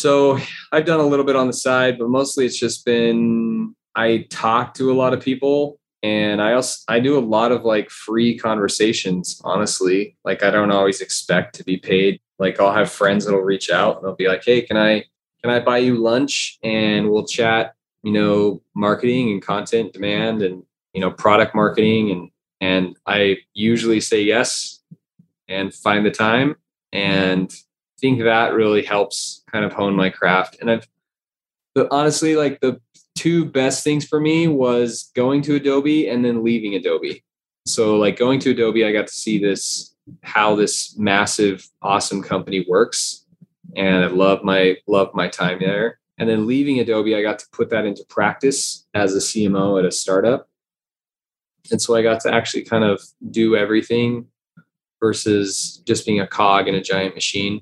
So 0.00 0.38
I've 0.72 0.84
done 0.84 1.00
a 1.00 1.06
little 1.06 1.24
bit 1.24 1.36
on 1.36 1.46
the 1.46 1.52
side, 1.52 1.98
but 1.98 2.08
mostly 2.08 2.46
it's 2.46 2.58
just 2.58 2.84
been 2.84 3.74
I 3.94 4.26
talk 4.30 4.74
to 4.74 4.92
a 4.92 4.94
lot 4.94 5.14
of 5.14 5.20
people 5.20 5.78
and 6.02 6.42
I 6.42 6.52
also 6.52 6.84
I 6.88 7.00
do 7.00 7.18
a 7.18 7.20
lot 7.20 7.52
of 7.52 7.64
like 7.64 7.90
free 7.90 8.38
conversations, 8.38 9.40
honestly. 9.44 10.16
Like 10.24 10.42
I 10.42 10.50
don't 10.50 10.70
always 10.70 11.00
expect 11.00 11.54
to 11.56 11.64
be 11.64 11.78
paid. 11.78 12.20
Like 12.38 12.60
I'll 12.60 12.72
have 12.72 12.90
friends 12.90 13.24
that'll 13.24 13.40
reach 13.40 13.70
out 13.70 13.96
and 13.96 14.04
they'll 14.04 14.14
be 14.14 14.28
like, 14.28 14.44
"Hey, 14.44 14.62
can 14.62 14.76
I 14.76 15.04
can 15.42 15.54
I 15.54 15.60
buy 15.60 15.78
you 15.78 15.96
lunch 15.96 16.58
and 16.62 17.08
we'll 17.08 17.26
chat, 17.26 17.74
you 18.02 18.12
know, 18.12 18.62
marketing 18.74 19.30
and 19.30 19.40
content 19.40 19.92
demand 19.92 20.42
and, 20.42 20.64
you 20.92 21.00
know, 21.00 21.10
product 21.10 21.54
marketing. 21.54 22.10
And, 22.10 22.30
and 22.60 22.96
I 23.06 23.36
usually 23.54 24.00
say 24.00 24.22
yes 24.22 24.80
and 25.48 25.72
find 25.72 26.04
the 26.04 26.10
time. 26.10 26.56
And 26.92 27.54
think 28.00 28.22
that 28.22 28.54
really 28.54 28.82
helps 28.82 29.42
kind 29.50 29.64
of 29.64 29.72
hone 29.72 29.94
my 29.94 30.10
craft. 30.10 30.58
And 30.60 30.70
I've, 30.70 30.88
honestly, 31.90 32.36
like 32.36 32.60
the 32.60 32.80
two 33.14 33.44
best 33.44 33.82
things 33.82 34.06
for 34.06 34.20
me 34.20 34.48
was 34.48 35.10
going 35.14 35.42
to 35.42 35.54
Adobe 35.54 36.08
and 36.08 36.24
then 36.24 36.44
leaving 36.44 36.74
Adobe. 36.74 37.24
So 37.64 37.96
like 37.96 38.18
going 38.18 38.40
to 38.40 38.50
Adobe, 38.50 38.84
I 38.84 38.92
got 38.92 39.06
to 39.06 39.12
see 39.12 39.38
this, 39.38 39.94
how 40.22 40.54
this 40.54 40.96
massive, 40.96 41.68
awesome 41.82 42.22
company 42.22 42.64
works 42.68 43.26
and 43.76 44.04
I 44.04 44.06
love 44.08 44.42
my 44.42 44.76
love 44.86 45.14
my 45.14 45.28
time 45.28 45.58
there. 45.60 45.98
And 46.18 46.28
then 46.28 46.46
leaving 46.46 46.80
Adobe, 46.80 47.14
I 47.14 47.22
got 47.22 47.38
to 47.40 47.46
put 47.52 47.70
that 47.70 47.84
into 47.84 48.04
practice 48.08 48.86
as 48.94 49.14
a 49.14 49.18
CMO 49.18 49.78
at 49.78 49.84
a 49.84 49.92
startup. 49.92 50.48
And 51.70 51.80
so 51.80 51.94
I 51.94 52.02
got 52.02 52.20
to 52.20 52.32
actually 52.32 52.64
kind 52.64 52.84
of 52.84 53.02
do 53.30 53.54
everything 53.54 54.26
versus 54.98 55.82
just 55.86 56.06
being 56.06 56.20
a 56.20 56.26
cog 56.26 56.68
in 56.68 56.74
a 56.74 56.80
giant 56.80 57.14
machine. 57.14 57.60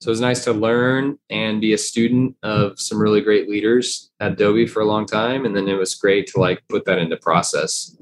So 0.00 0.08
it 0.08 0.12
was 0.12 0.20
nice 0.20 0.44
to 0.44 0.52
learn 0.52 1.18
and 1.28 1.60
be 1.60 1.74
a 1.74 1.78
student 1.78 2.34
of 2.42 2.80
some 2.80 2.98
really 2.98 3.20
great 3.20 3.50
leaders 3.50 4.10
at 4.18 4.32
Adobe 4.32 4.66
for 4.66 4.80
a 4.80 4.86
long 4.86 5.04
time. 5.04 5.44
And 5.44 5.54
then 5.54 5.68
it 5.68 5.74
was 5.74 5.94
great 5.94 6.26
to 6.28 6.40
like 6.40 6.62
put 6.70 6.86
that 6.86 6.98
into 6.98 7.18
process. 7.18 7.94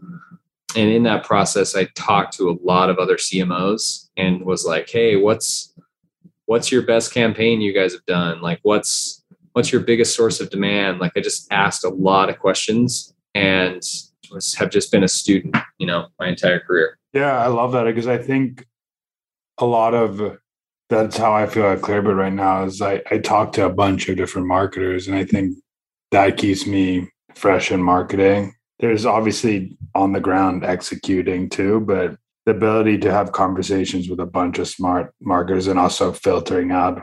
And 0.76 0.90
in 0.90 1.02
that 1.04 1.24
process, 1.24 1.74
I 1.74 1.86
talked 1.96 2.34
to 2.34 2.50
a 2.50 2.58
lot 2.62 2.88
of 2.88 2.98
other 2.98 3.16
CMOs 3.16 4.10
and 4.16 4.44
was 4.44 4.64
like, 4.64 4.88
hey, 4.88 5.16
what's 5.16 5.74
what's 6.46 6.70
your 6.70 6.82
best 6.82 7.12
campaign 7.12 7.60
you 7.60 7.74
guys 7.74 7.92
have 7.92 8.06
done? 8.06 8.40
Like 8.40 8.60
what's 8.62 9.24
what's 9.52 9.72
your 9.72 9.80
biggest 9.80 10.14
source 10.14 10.40
of 10.40 10.50
demand? 10.50 11.00
Like 11.00 11.12
I 11.16 11.20
just 11.20 11.50
asked 11.50 11.82
a 11.84 11.88
lot 11.88 12.30
of 12.30 12.38
questions 12.38 13.12
and 13.34 13.82
was, 14.30 14.54
have 14.54 14.70
just 14.70 14.92
been 14.92 15.02
a 15.02 15.08
student, 15.08 15.56
you 15.78 15.86
know, 15.86 16.08
my 16.20 16.28
entire 16.28 16.60
career. 16.60 16.96
Yeah, 17.12 17.36
I 17.36 17.48
love 17.48 17.72
that 17.72 17.84
because 17.84 18.06
I 18.06 18.18
think 18.18 18.66
a 19.58 19.66
lot 19.66 19.94
of 19.94 20.38
that's 20.88 21.16
how 21.16 21.32
I 21.32 21.46
feel 21.46 21.66
at 21.66 21.80
Clearbit 21.80 22.16
right 22.16 22.32
now 22.32 22.64
is 22.64 22.80
I, 22.80 23.02
I 23.10 23.18
talk 23.18 23.52
to 23.52 23.66
a 23.66 23.72
bunch 23.72 24.08
of 24.08 24.16
different 24.16 24.46
marketers 24.46 25.06
and 25.06 25.16
I 25.16 25.24
think 25.24 25.56
that 26.10 26.36
keeps 26.36 26.66
me 26.66 27.08
fresh 27.34 27.70
in 27.70 27.82
marketing. 27.82 28.54
There's 28.80 29.04
obviously 29.04 29.76
on 29.94 30.12
the 30.12 30.20
ground 30.20 30.64
executing 30.64 31.50
too, 31.50 31.80
but 31.80 32.16
the 32.46 32.52
ability 32.52 32.98
to 32.98 33.12
have 33.12 33.32
conversations 33.32 34.08
with 34.08 34.20
a 34.20 34.26
bunch 34.26 34.58
of 34.58 34.68
smart 34.68 35.12
marketers 35.20 35.66
and 35.66 35.78
also 35.78 36.12
filtering 36.12 36.70
out 36.70 37.02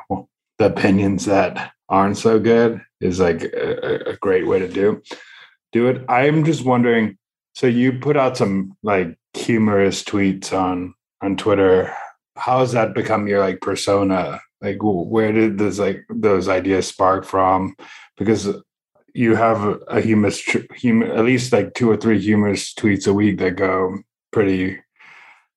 the 0.58 0.66
opinions 0.66 1.26
that 1.26 1.72
aren't 1.90 2.18
so 2.18 2.40
good 2.40 2.82
is 3.02 3.20
like 3.20 3.44
a, 3.44 4.10
a 4.10 4.18
great 4.18 4.48
way 4.48 4.58
to 4.58 4.68
do 4.68 5.02
do 5.76 5.88
it. 5.88 6.04
I'm 6.08 6.46
just 6.46 6.64
wondering. 6.64 7.18
So 7.54 7.68
you 7.68 8.00
put 8.00 8.16
out 8.16 8.38
some 8.38 8.78
like 8.82 9.18
humorous 9.34 10.04
tweets 10.04 10.54
on 10.54 10.96
on 11.22 11.36
Twitter. 11.36 11.94
How 12.36 12.60
has 12.60 12.72
that 12.74 12.94
become 12.94 13.28
your 13.28 13.40
like 13.40 13.62
persona? 13.62 14.42
Like 14.62 14.78
where 14.82 15.32
did 15.32 15.58
this 15.58 15.80
like 15.80 16.06
those 16.10 16.48
ideas 16.48 16.88
spark 16.88 17.26
from? 17.26 17.76
Because 18.18 18.50
you 19.14 19.36
have 19.36 19.80
a 19.88 20.02
humorous, 20.02 20.42
humor, 20.76 21.06
at 21.14 21.24
least 21.24 21.54
like 21.54 21.74
two 21.74 21.90
or 21.90 21.98
three 21.98 22.20
humorous 22.20 22.74
tweets 22.74 23.08
a 23.08 23.14
week 23.14 23.38
that 23.40 23.56
go 23.56 24.00
pretty 24.32 24.78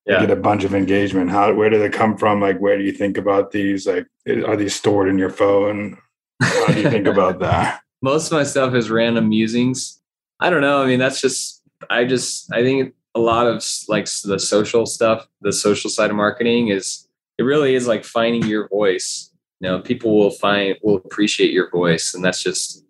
yeah. 0.05 0.21
get 0.21 0.31
a 0.31 0.35
bunch 0.35 0.63
of 0.63 0.73
engagement. 0.73 1.29
How 1.29 1.53
where 1.53 1.69
do 1.69 1.77
they 1.77 1.89
come 1.89 2.17
from? 2.17 2.41
Like 2.41 2.59
where 2.59 2.77
do 2.77 2.83
you 2.83 2.91
think 2.91 3.17
about 3.17 3.51
these? 3.51 3.85
Like 3.85 4.07
are 4.27 4.55
these 4.55 4.75
stored 4.75 5.09
in 5.09 5.17
your 5.17 5.29
phone? 5.29 5.97
How 6.41 6.67
do 6.67 6.81
you 6.81 6.89
think 6.89 7.07
about 7.07 7.39
that? 7.41 7.81
Most 8.01 8.27
of 8.27 8.37
my 8.37 8.43
stuff 8.43 8.73
is 8.73 8.89
random 8.89 9.29
musings. 9.29 10.01
I 10.39 10.49
don't 10.49 10.61
know. 10.61 10.81
I 10.81 10.85
mean, 10.85 10.99
that's 10.99 11.19
just 11.19 11.61
I 11.89 12.05
just 12.05 12.51
I 12.53 12.63
think 12.63 12.93
a 13.15 13.19
lot 13.19 13.47
of 13.47 13.63
like 13.87 14.07
the 14.23 14.39
social 14.39 14.85
stuff, 14.85 15.27
the 15.41 15.53
social 15.53 15.89
side 15.89 16.09
of 16.09 16.15
marketing 16.15 16.69
is 16.69 17.07
it 17.37 17.43
really 17.43 17.75
is 17.75 17.87
like 17.87 18.03
finding 18.03 18.43
your 18.43 18.67
voice. 18.67 19.31
You 19.59 19.69
know, 19.69 19.79
people 19.79 20.15
will 20.17 20.31
find 20.31 20.77
will 20.83 20.97
appreciate 20.97 21.51
your 21.51 21.69
voice, 21.69 22.13
and 22.13 22.23
that's 22.23 22.43
just 22.43 22.85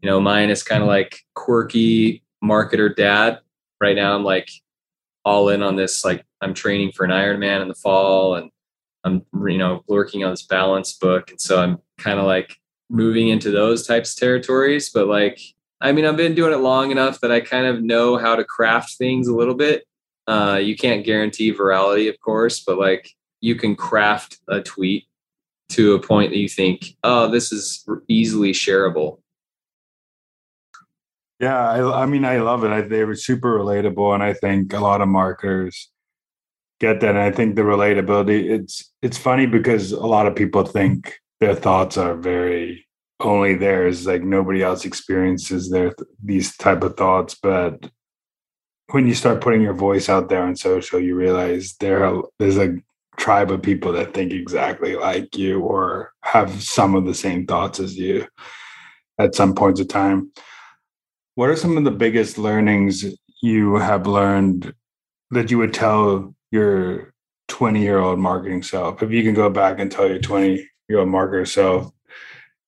you 0.00 0.10
know 0.10 0.20
mine 0.20 0.50
is 0.50 0.62
kind 0.62 0.82
of 0.82 0.88
like 0.88 1.20
quirky 1.34 2.22
marketer 2.42 2.94
dad. 2.94 3.40
Right 3.80 3.96
now, 3.96 4.14
I'm 4.14 4.24
like 4.24 4.50
all 5.24 5.48
in 5.48 5.62
on 5.62 5.76
this. 5.76 6.04
Like 6.04 6.24
I'm 6.40 6.54
training 6.54 6.92
for 6.92 7.04
an 7.04 7.10
Ironman 7.10 7.62
in 7.62 7.68
the 7.68 7.74
fall, 7.74 8.36
and 8.36 8.50
I'm 9.04 9.24
you 9.48 9.58
know 9.58 9.82
working 9.88 10.24
on 10.24 10.30
this 10.30 10.42
balance 10.42 10.92
book, 10.92 11.30
and 11.30 11.40
so 11.40 11.60
I'm 11.60 11.78
kind 11.98 12.18
of 12.18 12.26
like 12.26 12.56
moving 12.90 13.28
into 13.28 13.50
those 13.50 13.86
types 13.86 14.12
of 14.12 14.20
territories. 14.20 14.90
But 14.90 15.08
like 15.08 15.40
I 15.80 15.92
mean, 15.92 16.04
I've 16.04 16.16
been 16.16 16.34
doing 16.34 16.52
it 16.52 16.58
long 16.58 16.90
enough 16.90 17.20
that 17.20 17.32
I 17.32 17.40
kind 17.40 17.66
of 17.66 17.82
know 17.82 18.16
how 18.16 18.36
to 18.36 18.44
craft 18.44 18.96
things 18.96 19.28
a 19.28 19.34
little 19.34 19.54
bit. 19.54 19.84
Uh, 20.26 20.58
you 20.62 20.76
can't 20.76 21.04
guarantee 21.04 21.52
virality, 21.52 22.08
of 22.08 22.18
course, 22.20 22.60
but 22.60 22.78
like 22.78 23.10
you 23.40 23.54
can 23.54 23.76
craft 23.76 24.38
a 24.48 24.60
tweet 24.60 25.04
to 25.70 25.94
a 25.94 26.00
point 26.00 26.30
that 26.30 26.38
you 26.38 26.48
think, 26.48 26.96
oh, 27.02 27.30
this 27.30 27.52
is 27.52 27.86
easily 28.08 28.52
shareable. 28.52 29.18
Yeah, 31.40 31.68
I, 31.68 32.02
I 32.02 32.06
mean, 32.06 32.24
I 32.24 32.38
love 32.38 32.64
it. 32.64 32.70
I, 32.70 32.80
they 32.82 33.04
were 33.04 33.16
super 33.16 33.58
relatable, 33.58 34.14
and 34.14 34.22
I 34.22 34.32
think 34.32 34.72
a 34.72 34.78
lot 34.78 35.00
of 35.00 35.08
marketers 35.08 35.90
get 36.80 37.00
that. 37.00 37.10
And 37.10 37.18
I 37.18 37.30
think 37.30 37.56
the 37.56 37.62
relatability 37.62 38.50
it's 38.50 38.92
it's 39.02 39.18
funny 39.18 39.46
because 39.46 39.92
a 39.92 40.06
lot 40.06 40.26
of 40.26 40.36
people 40.36 40.64
think 40.64 41.20
their 41.40 41.54
thoughts 41.54 41.96
are 41.96 42.14
very 42.14 42.86
only 43.20 43.54
theirs 43.54 44.06
like 44.06 44.22
nobody 44.22 44.62
else 44.62 44.84
experiences 44.84 45.70
their 45.70 45.92
these 46.22 46.56
type 46.56 46.82
of 46.82 46.96
thoughts 46.96 47.36
but 47.40 47.90
when 48.90 49.06
you 49.06 49.14
start 49.14 49.40
putting 49.40 49.62
your 49.62 49.74
voice 49.74 50.08
out 50.08 50.28
there 50.28 50.42
on 50.42 50.56
social 50.56 51.00
you 51.00 51.14
realize 51.14 51.74
there 51.80 52.04
are, 52.04 52.22
there's 52.38 52.58
a 52.58 52.76
tribe 53.16 53.50
of 53.50 53.62
people 53.62 53.92
that 53.92 54.14
think 54.14 54.32
exactly 54.32 54.96
like 54.96 55.36
you 55.36 55.60
or 55.60 56.12
have 56.22 56.62
some 56.62 56.94
of 56.94 57.06
the 57.06 57.14
same 57.14 57.46
thoughts 57.46 57.80
as 57.80 57.96
you 57.96 58.26
at 59.18 59.34
some 59.34 59.54
points 59.54 59.80
of 59.80 59.88
time. 59.88 60.30
What 61.34 61.50
are 61.50 61.56
some 61.56 61.76
of 61.76 61.84
the 61.84 61.90
biggest 61.90 62.38
learnings 62.38 63.04
you 63.42 63.76
have 63.76 64.06
learned 64.06 64.74
that 65.30 65.50
you 65.50 65.58
would 65.58 65.74
tell 65.74 66.34
your 66.50 67.12
20 67.48 67.80
year 67.80 67.98
old 67.98 68.18
marketing 68.18 68.62
self? 68.62 69.02
If 69.02 69.10
you 69.10 69.22
can 69.22 69.34
go 69.34 69.50
back 69.50 69.78
and 69.78 69.90
tell 69.90 70.08
your 70.08 70.20
20 70.20 70.68
year 70.88 70.98
old 70.98 71.08
marketer 71.08 71.46
self 71.46 71.90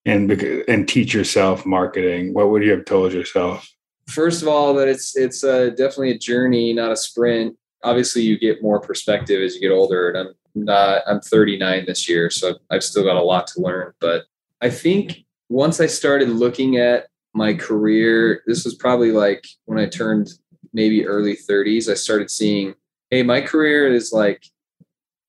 and 0.06 0.30
and 0.68 0.88
teach 0.88 1.12
yourself 1.12 1.66
marketing. 1.66 2.32
What 2.32 2.50
would 2.50 2.62
you 2.62 2.70
have 2.70 2.84
told 2.84 3.12
yourself? 3.12 3.68
First 4.08 4.40
of 4.40 4.48
all 4.48 4.72
that 4.74 4.88
it's 4.88 5.16
it's 5.16 5.44
uh, 5.44 5.70
definitely 5.70 6.12
a 6.12 6.18
journey 6.18 6.72
not 6.72 6.92
a 6.92 6.96
sprint. 6.96 7.56
Obviously 7.84 8.22
you 8.22 8.38
get 8.38 8.62
more 8.62 8.80
perspective 8.80 9.42
as 9.42 9.54
you 9.54 9.60
get 9.60 9.70
older 9.70 10.08
and 10.08 10.16
i'm 10.16 10.34
not 10.54 11.02
i'm 11.06 11.20
39 11.20 11.84
this 11.86 12.08
year 12.08 12.30
so 12.30 12.54
i've 12.70 12.82
still 12.82 13.04
got 13.04 13.16
a 13.16 13.22
lot 13.22 13.46
to 13.48 13.60
learn. 13.60 13.92
But 14.00 14.24
i 14.62 14.70
think 14.70 15.24
once 15.48 15.80
i 15.80 15.86
started 15.86 16.30
looking 16.30 16.78
at 16.78 17.08
my 17.34 17.52
career 17.52 18.42
this 18.46 18.64
was 18.64 18.74
probably 18.74 19.12
like 19.12 19.46
when 19.66 19.78
i 19.78 19.86
turned 19.86 20.30
maybe 20.72 21.06
early 21.06 21.36
30s 21.36 21.90
i 21.90 21.94
started 21.94 22.30
seeing 22.30 22.74
hey 23.10 23.22
my 23.22 23.40
career 23.40 23.92
is 23.92 24.12
like 24.12 24.42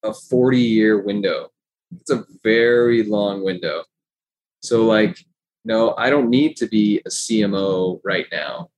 a 0.03 0.13
40 0.13 0.59
year 0.59 1.01
window. 1.01 1.49
It's 1.99 2.11
a 2.11 2.25
very 2.43 3.03
long 3.03 3.43
window 3.43 3.83
so 4.67 4.85
like, 4.85 5.17
no, 5.63 5.95
I 5.97 6.09
don't 6.09 6.29
need 6.29 6.57
to 6.57 6.67
be 6.67 7.01
a 7.05 7.09
CMO 7.09 8.01
right 8.03 8.25
now. 8.31 8.69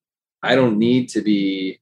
I 0.44 0.56
don't 0.56 0.78
need 0.78 1.10
to 1.10 1.22
be 1.22 1.80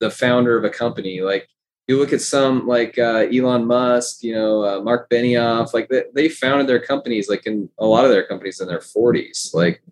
the 0.00 0.10
founder 0.10 0.56
of 0.58 0.64
a 0.64 0.70
company. 0.70 1.20
Like 1.20 1.48
you 1.86 1.96
look 1.98 2.12
at 2.12 2.20
some 2.20 2.66
like 2.66 2.98
uh, 2.98 3.26
Elon 3.32 3.66
Musk, 3.66 4.24
you 4.24 4.34
know, 4.34 4.64
uh, 4.64 4.80
Mark 4.82 5.08
Benioff, 5.08 5.72
like 5.72 5.88
they, 5.88 6.04
they 6.14 6.28
founded 6.28 6.66
their 6.66 6.80
companies, 6.80 7.28
like 7.28 7.46
in 7.46 7.70
a 7.78 7.86
lot 7.86 8.04
of 8.04 8.10
their 8.10 8.26
companies 8.26 8.60
in 8.60 8.66
their 8.66 8.80
40s. 8.80 9.54
Like 9.54 9.82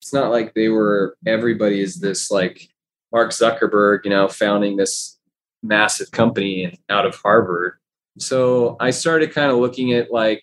it's 0.00 0.12
not 0.12 0.30
like 0.30 0.54
they 0.54 0.68
were 0.68 1.16
everybody 1.24 1.80
is 1.80 2.00
this 2.00 2.30
like 2.30 2.68
Mark 3.12 3.30
Zuckerberg, 3.30 4.00
you 4.04 4.10
know, 4.10 4.26
founding 4.26 4.76
this 4.76 5.18
massive 5.62 6.10
company 6.10 6.78
out 6.88 7.06
of 7.06 7.14
Harvard. 7.14 7.74
So 8.18 8.76
I 8.80 8.90
started 8.90 9.32
kind 9.32 9.52
of 9.52 9.58
looking 9.58 9.92
at 9.92 10.12
like 10.12 10.42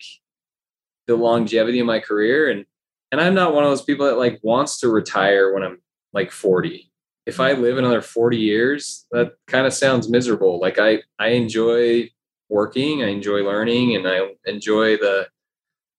the 1.06 1.16
longevity 1.16 1.80
of 1.80 1.86
my 1.86 2.00
career 2.00 2.50
and 2.50 2.64
and 3.12 3.20
I'm 3.20 3.34
not 3.34 3.54
one 3.54 3.64
of 3.64 3.70
those 3.70 3.82
people 3.82 4.06
that 4.06 4.18
like 4.18 4.40
wants 4.42 4.80
to 4.80 4.88
retire 4.88 5.54
when 5.54 5.62
I'm 5.62 5.80
like 6.12 6.32
40. 6.32 6.90
If 7.24 7.40
I 7.40 7.52
live 7.52 7.78
another 7.78 8.02
40 8.02 8.36
years, 8.36 9.06
that 9.12 9.32
kind 9.46 9.66
of 9.66 9.72
sounds 9.72 10.08
miserable. 10.08 10.60
Like 10.60 10.78
I 10.78 11.02
I 11.18 11.28
enjoy 11.28 12.10
working, 12.48 13.02
I 13.02 13.08
enjoy 13.08 13.40
learning 13.40 13.96
and 13.96 14.06
I 14.08 14.20
enjoy 14.44 14.96
the 14.96 15.28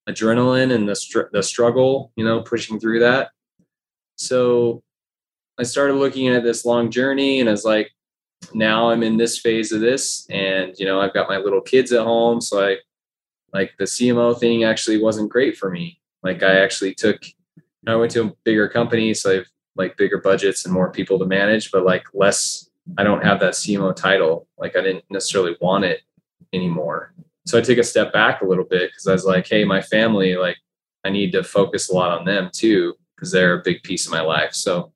adrenaline 0.07 0.73
and 0.73 0.87
the 0.87 0.95
str- 0.95 1.29
the 1.31 1.43
struggle, 1.43 2.11
you 2.15 2.23
know, 2.23 2.41
pushing 2.41 2.79
through 2.79 2.99
that. 3.01 3.31
So 4.15 4.83
I 5.59 5.63
started 5.63 5.95
looking 5.95 6.27
at 6.27 6.43
this 6.43 6.65
long 6.65 6.91
journey 6.91 7.39
and 7.39 7.49
I 7.49 7.51
was 7.51 7.65
like 7.65 7.91
now 8.53 8.91
I'm 8.91 9.01
in 9.01 9.17
this 9.17 9.39
phase 9.39 9.71
of 9.71 9.81
this 9.81 10.27
and 10.29 10.77
you 10.77 10.85
know, 10.85 11.01
I've 11.01 11.13
got 11.13 11.29
my 11.29 11.37
little 11.37 11.61
kids 11.61 11.91
at 11.91 12.03
home, 12.03 12.41
so 12.41 12.63
I 12.65 12.77
like 13.57 13.73
the 13.79 13.85
CMO 13.85 14.39
thing 14.39 14.65
actually 14.65 15.01
wasn't 15.01 15.31
great 15.31 15.57
for 15.57 15.71
me. 15.71 15.99
Like 16.21 16.43
I 16.43 16.59
actually 16.59 16.93
took, 16.93 17.19
I 17.87 17.95
went 17.95 18.11
to 18.11 18.25
a 18.25 18.33
bigger 18.43 18.69
company, 18.69 19.15
so 19.15 19.39
I've 19.39 19.47
like 19.75 19.97
bigger 19.97 20.19
budgets 20.19 20.63
and 20.63 20.73
more 20.73 20.91
people 20.91 21.17
to 21.17 21.25
manage, 21.25 21.71
but 21.71 21.83
like 21.83 22.05
less. 22.13 22.69
I 22.99 23.03
don't 23.03 23.25
have 23.25 23.39
that 23.39 23.53
CMO 23.53 23.95
title. 23.95 24.47
Like 24.59 24.75
I 24.75 24.81
didn't 24.81 25.05
necessarily 25.09 25.57
want 25.59 25.85
it 25.85 26.01
anymore. 26.53 27.15
So 27.47 27.57
I 27.57 27.61
took 27.61 27.79
a 27.79 27.83
step 27.83 28.13
back 28.13 28.41
a 28.41 28.45
little 28.45 28.63
bit 28.63 28.91
because 28.91 29.07
I 29.07 29.13
was 29.13 29.25
like, 29.25 29.47
hey, 29.47 29.65
my 29.65 29.81
family, 29.81 30.35
like 30.35 30.57
I 31.03 31.09
need 31.09 31.31
to 31.31 31.43
focus 31.43 31.89
a 31.89 31.95
lot 31.95 32.17
on 32.17 32.25
them 32.25 32.51
too 32.53 32.93
because 33.15 33.31
they're 33.31 33.59
a 33.59 33.63
big 33.63 33.81
piece 33.81 34.05
of 34.05 34.11
my 34.11 34.21
life. 34.21 34.53
So 34.53 34.93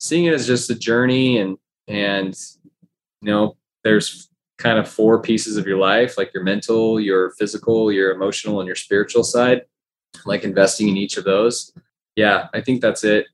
seeing 0.00 0.24
it 0.24 0.34
as 0.34 0.48
just 0.48 0.68
a 0.68 0.74
journey 0.74 1.38
and 1.38 1.56
and 1.86 2.36
you 3.22 3.30
know, 3.30 3.56
there's 3.84 4.27
kind 4.58 4.78
of 4.78 4.88
four 4.88 5.22
pieces 5.22 5.56
of 5.56 5.66
your 5.66 5.78
life 5.78 6.18
like 6.18 6.34
your 6.34 6.42
mental 6.42 7.00
your 7.00 7.30
physical 7.38 7.90
your 7.90 8.10
emotional 8.10 8.60
and 8.60 8.66
your 8.66 8.76
spiritual 8.76 9.24
side 9.24 9.62
like 10.26 10.44
investing 10.44 10.88
in 10.88 10.96
each 10.96 11.16
of 11.16 11.24
those. 11.24 11.72
Yeah 12.16 12.48
i 12.52 12.60
think 12.60 12.80
that's 12.80 13.04
it. 13.04 13.26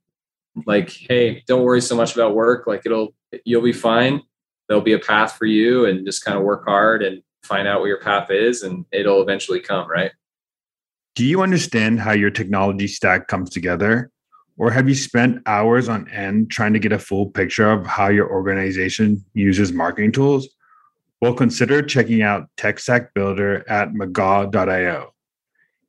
Like 0.66 0.90
hey 0.90 1.42
don't 1.46 1.64
worry 1.64 1.80
so 1.80 1.96
much 1.96 2.14
about 2.14 2.34
work. 2.34 2.66
Like 2.66 2.82
it'll 2.84 3.14
you'll 3.44 3.62
be 3.62 3.72
fine. 3.72 4.22
There'll 4.68 4.82
be 4.82 4.92
a 4.92 4.98
path 4.98 5.36
for 5.36 5.46
you 5.46 5.86
and 5.86 6.06
just 6.06 6.24
kind 6.24 6.38
of 6.38 6.44
work 6.44 6.64
hard 6.64 7.02
and 7.02 7.22
find 7.42 7.68
out 7.68 7.80
what 7.80 7.86
your 7.86 8.00
path 8.00 8.30
is 8.30 8.62
and 8.62 8.84
it'll 8.92 9.22
eventually 9.22 9.60
come 9.60 9.90
right? 9.90 10.12
Do 11.14 11.24
you 11.24 11.42
understand 11.42 12.00
how 12.00 12.12
your 12.12 12.30
technology 12.30 12.88
stack 12.88 13.28
comes 13.28 13.50
together? 13.50 14.10
Or 14.56 14.70
have 14.70 14.88
you 14.88 14.94
spent 14.94 15.42
hours 15.46 15.88
on 15.88 16.08
end 16.10 16.50
trying 16.50 16.72
to 16.74 16.78
get 16.78 16.92
a 16.92 16.98
full 16.98 17.26
picture 17.26 17.70
of 17.70 17.86
how 17.86 18.08
your 18.08 18.30
organization 18.30 19.24
uses 19.34 19.72
marketing 19.72 20.12
tools 20.12 20.48
well, 21.24 21.32
consider 21.32 21.80
checking 21.80 22.20
out 22.20 22.50
TechStack 22.58 23.08
Builder 23.14 23.66
at 23.66 23.94
McGaw.io. 23.94 25.14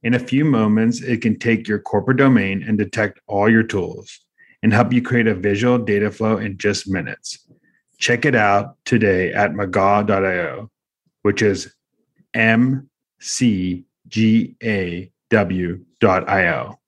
In 0.02 0.14
a 0.14 0.20
few 0.20 0.46
moments, 0.46 1.02
it 1.02 1.22
can 1.22 1.38
take 1.38 1.68
your 1.68 1.80
corporate 1.80 2.16
domain 2.16 2.64
and 2.64 2.78
detect 2.78 3.20
all 3.28 3.50
your 3.50 3.64
tools 3.64 4.22
and 4.64 4.72
help 4.72 4.94
you 4.94 5.02
create 5.02 5.28
a 5.28 5.36
visual 5.36 5.78
data 5.78 6.10
flow 6.10 6.38
in 6.38 6.58
just 6.58 6.90
minutes. 6.90 7.50
Check 7.98 8.24
it 8.24 8.34
out 8.34 8.78
today 8.86 9.34
at 9.34 9.52
McGaw.io, 9.52 10.72
which 11.24 11.42
is 11.42 11.76
M 12.34 12.90
C 13.20 13.84
G 14.08 14.56
A 14.64 15.12
W.io. 15.32 16.80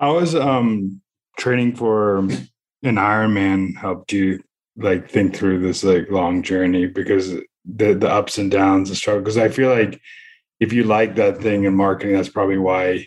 I 0.00 0.08
was 0.08 0.34
um, 0.34 1.00
training 1.38 1.76
for 1.76 2.18
an 2.18 2.48
Ironman 2.82 3.76
helped 3.76 4.12
you 4.12 4.42
like 4.76 5.10
think 5.10 5.34
through 5.34 5.60
this 5.60 5.84
like 5.84 6.10
long 6.10 6.42
journey 6.42 6.86
because 6.86 7.34
the 7.64 7.94
the 7.94 8.08
ups 8.08 8.38
and 8.38 8.50
downs, 8.50 8.88
the 8.88 8.96
struggle. 8.96 9.22
Because 9.22 9.38
I 9.38 9.48
feel 9.48 9.70
like 9.70 10.00
if 10.60 10.72
you 10.72 10.84
like 10.84 11.16
that 11.16 11.38
thing 11.38 11.64
in 11.64 11.74
marketing, 11.74 12.14
that's 12.14 12.28
probably 12.28 12.58
why 12.58 13.06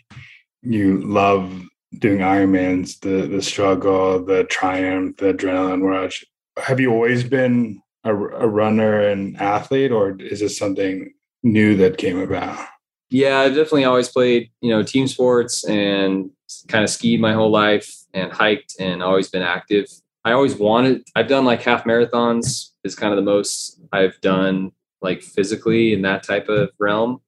you 0.61 1.01
love 1.01 1.63
doing 1.99 2.19
Ironmans, 2.19 2.99
the 2.99 3.27
the 3.27 3.41
struggle, 3.41 4.23
the 4.23 4.43
triumph, 4.45 5.17
the 5.17 5.33
adrenaline 5.33 5.83
rush. 5.83 6.23
Have 6.57 6.79
you 6.79 6.91
always 6.91 7.23
been 7.23 7.81
a, 8.03 8.15
a 8.15 8.47
runner 8.47 9.01
and 9.01 9.37
athlete, 9.37 9.91
or 9.91 10.17
is 10.19 10.39
this 10.39 10.57
something 10.57 11.13
new 11.43 11.75
that 11.77 11.97
came 11.97 12.19
about? 12.19 12.59
Yeah, 13.09 13.39
I've 13.39 13.51
definitely 13.51 13.85
always 13.85 14.09
played, 14.09 14.49
you 14.61 14.69
know, 14.69 14.83
team 14.83 15.07
sports 15.07 15.63
and 15.65 16.31
kind 16.67 16.83
of 16.83 16.89
skied 16.89 17.21
my 17.21 17.33
whole 17.33 17.51
life 17.51 17.93
and 18.13 18.31
hiked 18.31 18.75
and 18.79 19.03
always 19.03 19.29
been 19.29 19.41
active. 19.41 19.87
I 20.25 20.31
always 20.31 20.55
wanted, 20.55 21.07
I've 21.15 21.27
done 21.27 21.45
like 21.45 21.61
half 21.61 21.83
marathons 21.83 22.71
is 22.83 22.95
kind 22.95 23.13
of 23.13 23.17
the 23.17 23.31
most 23.31 23.79
I've 23.93 24.19
done 24.21 24.71
like 25.01 25.21
physically 25.21 25.93
in 25.93 26.01
that 26.01 26.23
type 26.23 26.49
of 26.49 26.71
realm. 26.79 27.21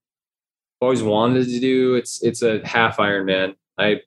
I've 0.81 0.85
always 0.87 1.03
wanted 1.03 1.45
to 1.45 1.59
do 1.59 1.95
it's 1.95 2.23
it's 2.23 2.41
a 2.41 2.65
half 2.65 2.97
Ironman. 2.97 3.55
I 3.77 4.01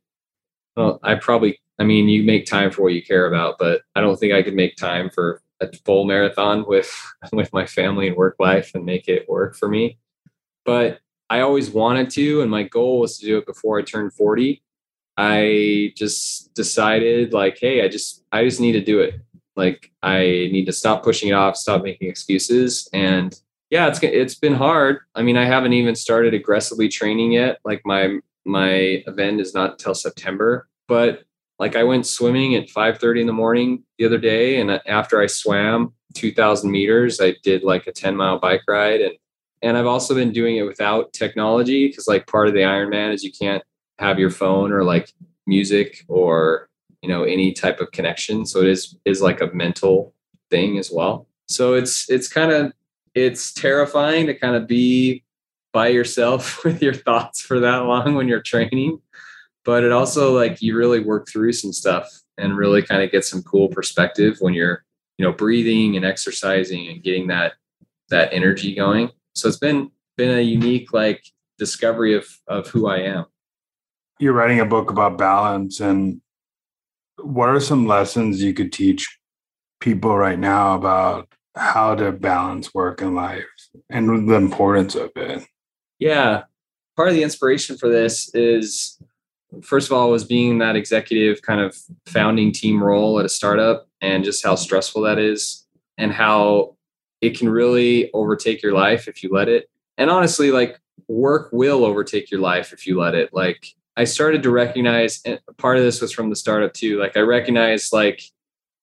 well, 0.76 0.99
I 1.04 1.14
probably 1.14 1.61
I 1.78 1.85
mean 1.85 2.09
you 2.09 2.25
make 2.25 2.47
time 2.47 2.73
for 2.73 2.82
what 2.82 2.92
you 2.92 3.02
care 3.02 3.26
about, 3.26 3.56
but 3.61 3.82
I 3.94 4.00
don't 4.00 4.18
think 4.18 4.32
I 4.32 4.42
could 4.42 4.54
make 4.54 4.76
time 4.76 5.09
for 5.09 5.40
a 5.61 5.68
full 5.85 6.04
marathon 6.04 6.64
with 6.66 6.92
with 7.32 7.52
my 7.52 7.66
family 7.66 8.09
and 8.09 8.16
work 8.16 8.37
life 8.40 8.73
and 8.75 8.85
make 8.85 9.09
it 9.09 9.28
work 9.28 9.56
for 9.56 9.68
me. 9.68 9.99
But 10.64 10.99
I 11.30 11.40
always 11.40 11.70
wanted 11.70 12.11
to, 12.11 12.42
and 12.42 12.50
my 12.50 12.64
goal 12.64 12.99
was 12.99 13.18
to 13.18 13.26
do 13.26 13.38
it 13.38 13.47
before 13.47 13.78
I 13.78 13.82
turned 13.82 14.12
40. 14.14 14.61
I 15.22 15.92
just 15.96 16.54
decided 16.54 17.34
like, 17.34 17.58
hey, 17.60 17.84
I 17.84 17.88
just 17.88 18.24
I 18.32 18.42
just 18.42 18.58
need 18.58 18.72
to 18.72 18.80
do 18.80 19.00
it. 19.00 19.20
Like 19.54 19.92
I 20.02 20.48
need 20.50 20.64
to 20.64 20.72
stop 20.72 21.04
pushing 21.04 21.28
it 21.28 21.32
off, 21.32 21.56
stop 21.56 21.82
making 21.82 22.08
excuses. 22.08 22.88
And 22.94 23.38
yeah, 23.68 23.88
it's 23.88 24.02
it's 24.02 24.34
been 24.34 24.54
hard. 24.54 25.00
I 25.14 25.20
mean, 25.20 25.36
I 25.36 25.44
haven't 25.44 25.74
even 25.74 25.94
started 25.94 26.32
aggressively 26.32 26.88
training 26.88 27.32
yet. 27.32 27.58
Like 27.66 27.82
my 27.84 28.18
my 28.46 29.02
event 29.06 29.42
is 29.42 29.52
not 29.52 29.72
until 29.72 29.94
September, 29.94 30.66
but 30.88 31.24
like 31.58 31.76
I 31.76 31.84
went 31.84 32.06
swimming 32.06 32.54
at 32.54 32.70
5:30 32.70 33.20
in 33.20 33.26
the 33.26 33.34
morning 33.34 33.84
the 33.98 34.06
other 34.06 34.18
day, 34.18 34.58
and 34.58 34.80
after 34.86 35.20
I 35.20 35.26
swam 35.26 35.92
2,000 36.14 36.70
meters, 36.70 37.20
I 37.20 37.36
did 37.42 37.62
like 37.62 37.86
a 37.86 37.92
10 37.92 38.16
mile 38.16 38.38
bike 38.38 38.62
ride, 38.66 39.02
and 39.02 39.12
and 39.60 39.76
I've 39.76 39.86
also 39.86 40.14
been 40.14 40.32
doing 40.32 40.56
it 40.56 40.62
without 40.62 41.12
technology 41.12 41.88
because 41.88 42.08
like 42.08 42.26
part 42.26 42.48
of 42.48 42.54
the 42.54 42.60
Ironman 42.60 43.12
is 43.12 43.22
you 43.22 43.32
can't 43.38 43.62
have 44.00 44.19
your 44.19 44.30
phone 44.30 44.73
or 44.73 44.85
like 44.85 45.12
music 45.47 46.04
or 46.09 46.69
you 47.02 47.09
know 47.09 47.23
any 47.23 47.52
type 47.52 47.80
of 47.80 47.92
connection. 47.92 48.45
So 48.47 48.61
it 48.61 48.69
is 48.69 48.97
is 49.04 49.23
like 49.23 49.40
a 49.40 49.52
mental 49.54 50.14
thing 50.50 50.78
as 50.78 50.90
well. 50.90 51.26
So 51.49 51.75
it's 51.75 52.09
it's 52.11 52.28
kind 52.28 52.52
of 52.52 52.73
it's 53.14 53.52
terrifying 53.52 54.26
to 54.26 54.35
kind 54.35 54.57
of 54.57 54.66
be 54.66 55.25
by 55.73 55.88
yourself 55.88 56.64
with 56.64 56.83
your 56.83 56.95
thoughts 56.95 57.40
for 57.40 57.61
that 57.61 57.85
long 57.85 58.14
when 58.14 58.28
you're 58.28 58.42
training 58.42 59.00
but 59.64 59.85
it 59.85 59.92
also 59.92 60.35
like 60.35 60.62
you 60.62 60.76
really 60.76 61.00
work 61.00 61.28
through 61.28 61.52
some 61.52 61.73
stuff 61.73 62.09
and 62.38 62.57
really 62.57 62.83
kind 62.83 63.02
of 63.02 63.11
get 63.11 63.25
some 63.25 63.42
cool 63.42 63.69
perspective 63.69 64.37
when 64.40 64.54
you're 64.54 64.85
you 65.19 65.25
know 65.25 65.33
breathing 65.33 65.97
and 65.97 66.04
exercising 66.04 66.88
and 66.88 67.02
getting 67.02 67.26
that 67.28 67.54
that 68.09 68.33
energy 68.33 68.75
going. 68.75 69.11
So 69.35 69.49
it's 69.49 69.59
been 69.59 69.90
been 70.16 70.37
a 70.37 70.40
unique 70.40 70.92
like 70.92 71.23
discovery 71.59 72.14
of 72.14 72.26
of 72.49 72.66
who 72.69 72.87
i 72.87 72.99
am 72.99 73.26
you're 74.20 74.34
writing 74.34 74.60
a 74.60 74.66
book 74.66 74.90
about 74.90 75.18
balance 75.18 75.80
and 75.80 76.20
what 77.22 77.48
are 77.48 77.60
some 77.60 77.86
lessons 77.86 78.42
you 78.42 78.54
could 78.54 78.72
teach 78.72 79.18
people 79.80 80.16
right 80.16 80.38
now 80.38 80.74
about 80.74 81.28
how 81.56 81.94
to 81.94 82.12
balance 82.12 82.72
work 82.74 83.00
and 83.00 83.14
life 83.14 83.46
and 83.88 84.28
the 84.28 84.34
importance 84.34 84.94
of 84.94 85.10
it? 85.16 85.44
Yeah. 85.98 86.44
Part 86.96 87.08
of 87.08 87.14
the 87.14 87.22
inspiration 87.22 87.76
for 87.76 87.88
this 87.88 88.32
is 88.34 88.98
first 89.62 89.88
of 89.88 89.92
all 89.92 90.10
was 90.10 90.24
being 90.24 90.58
that 90.58 90.76
executive 90.76 91.42
kind 91.42 91.60
of 91.60 91.76
founding 92.06 92.52
team 92.52 92.82
role 92.82 93.18
at 93.18 93.26
a 93.26 93.28
startup 93.28 93.88
and 94.00 94.24
just 94.24 94.44
how 94.44 94.54
stressful 94.54 95.02
that 95.02 95.18
is 95.18 95.66
and 95.98 96.12
how 96.12 96.76
it 97.20 97.36
can 97.36 97.48
really 97.48 98.10
overtake 98.12 98.62
your 98.62 98.72
life 98.72 99.08
if 99.08 99.22
you 99.22 99.30
let 99.32 99.48
it. 99.48 99.68
And 99.98 100.10
honestly 100.10 100.50
like 100.50 100.78
work 101.08 101.50
will 101.52 101.84
overtake 101.84 102.30
your 102.30 102.40
life 102.40 102.72
if 102.72 102.86
you 102.86 102.98
let 103.00 103.14
it. 103.14 103.30
Like 103.32 103.74
I 103.97 104.04
started 104.04 104.42
to 104.44 104.50
recognize 104.50 105.20
and 105.25 105.40
part 105.59 105.76
of 105.76 105.82
this 105.82 106.00
was 106.00 106.12
from 106.12 106.30
the 106.30 106.37
startup 106.37 106.73
too. 106.73 106.99
Like 106.99 107.16
I 107.16 107.20
recognize 107.20 107.92
like 107.92 108.23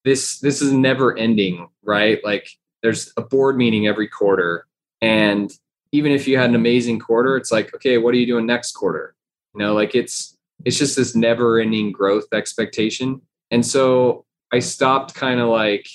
this 0.03 0.39
this 0.39 0.61
is 0.61 0.71
never 0.71 1.17
ending, 1.17 1.67
right? 1.83 2.23
Like 2.23 2.49
there's 2.83 3.11
a 3.17 3.21
board 3.21 3.57
meeting 3.57 3.87
every 3.87 4.07
quarter. 4.07 4.67
And 5.01 5.51
even 5.91 6.11
if 6.11 6.27
you 6.27 6.37
had 6.37 6.49
an 6.49 6.55
amazing 6.55 6.99
quarter, 6.99 7.37
it's 7.37 7.51
like, 7.51 7.73
okay, 7.75 7.97
what 7.97 8.13
are 8.13 8.17
you 8.17 8.25
doing 8.25 8.45
next 8.45 8.73
quarter? 8.73 9.15
You 9.53 9.59
know, 9.59 9.73
like 9.73 9.95
it's 9.95 10.35
it's 10.65 10.77
just 10.77 10.95
this 10.95 11.15
never 11.15 11.59
ending 11.59 11.91
growth 11.91 12.25
expectation. 12.33 13.21
And 13.51 13.65
so 13.65 14.25
I 14.51 14.59
stopped 14.59 15.13
kind 15.13 15.39
of 15.39 15.49
like 15.49 15.87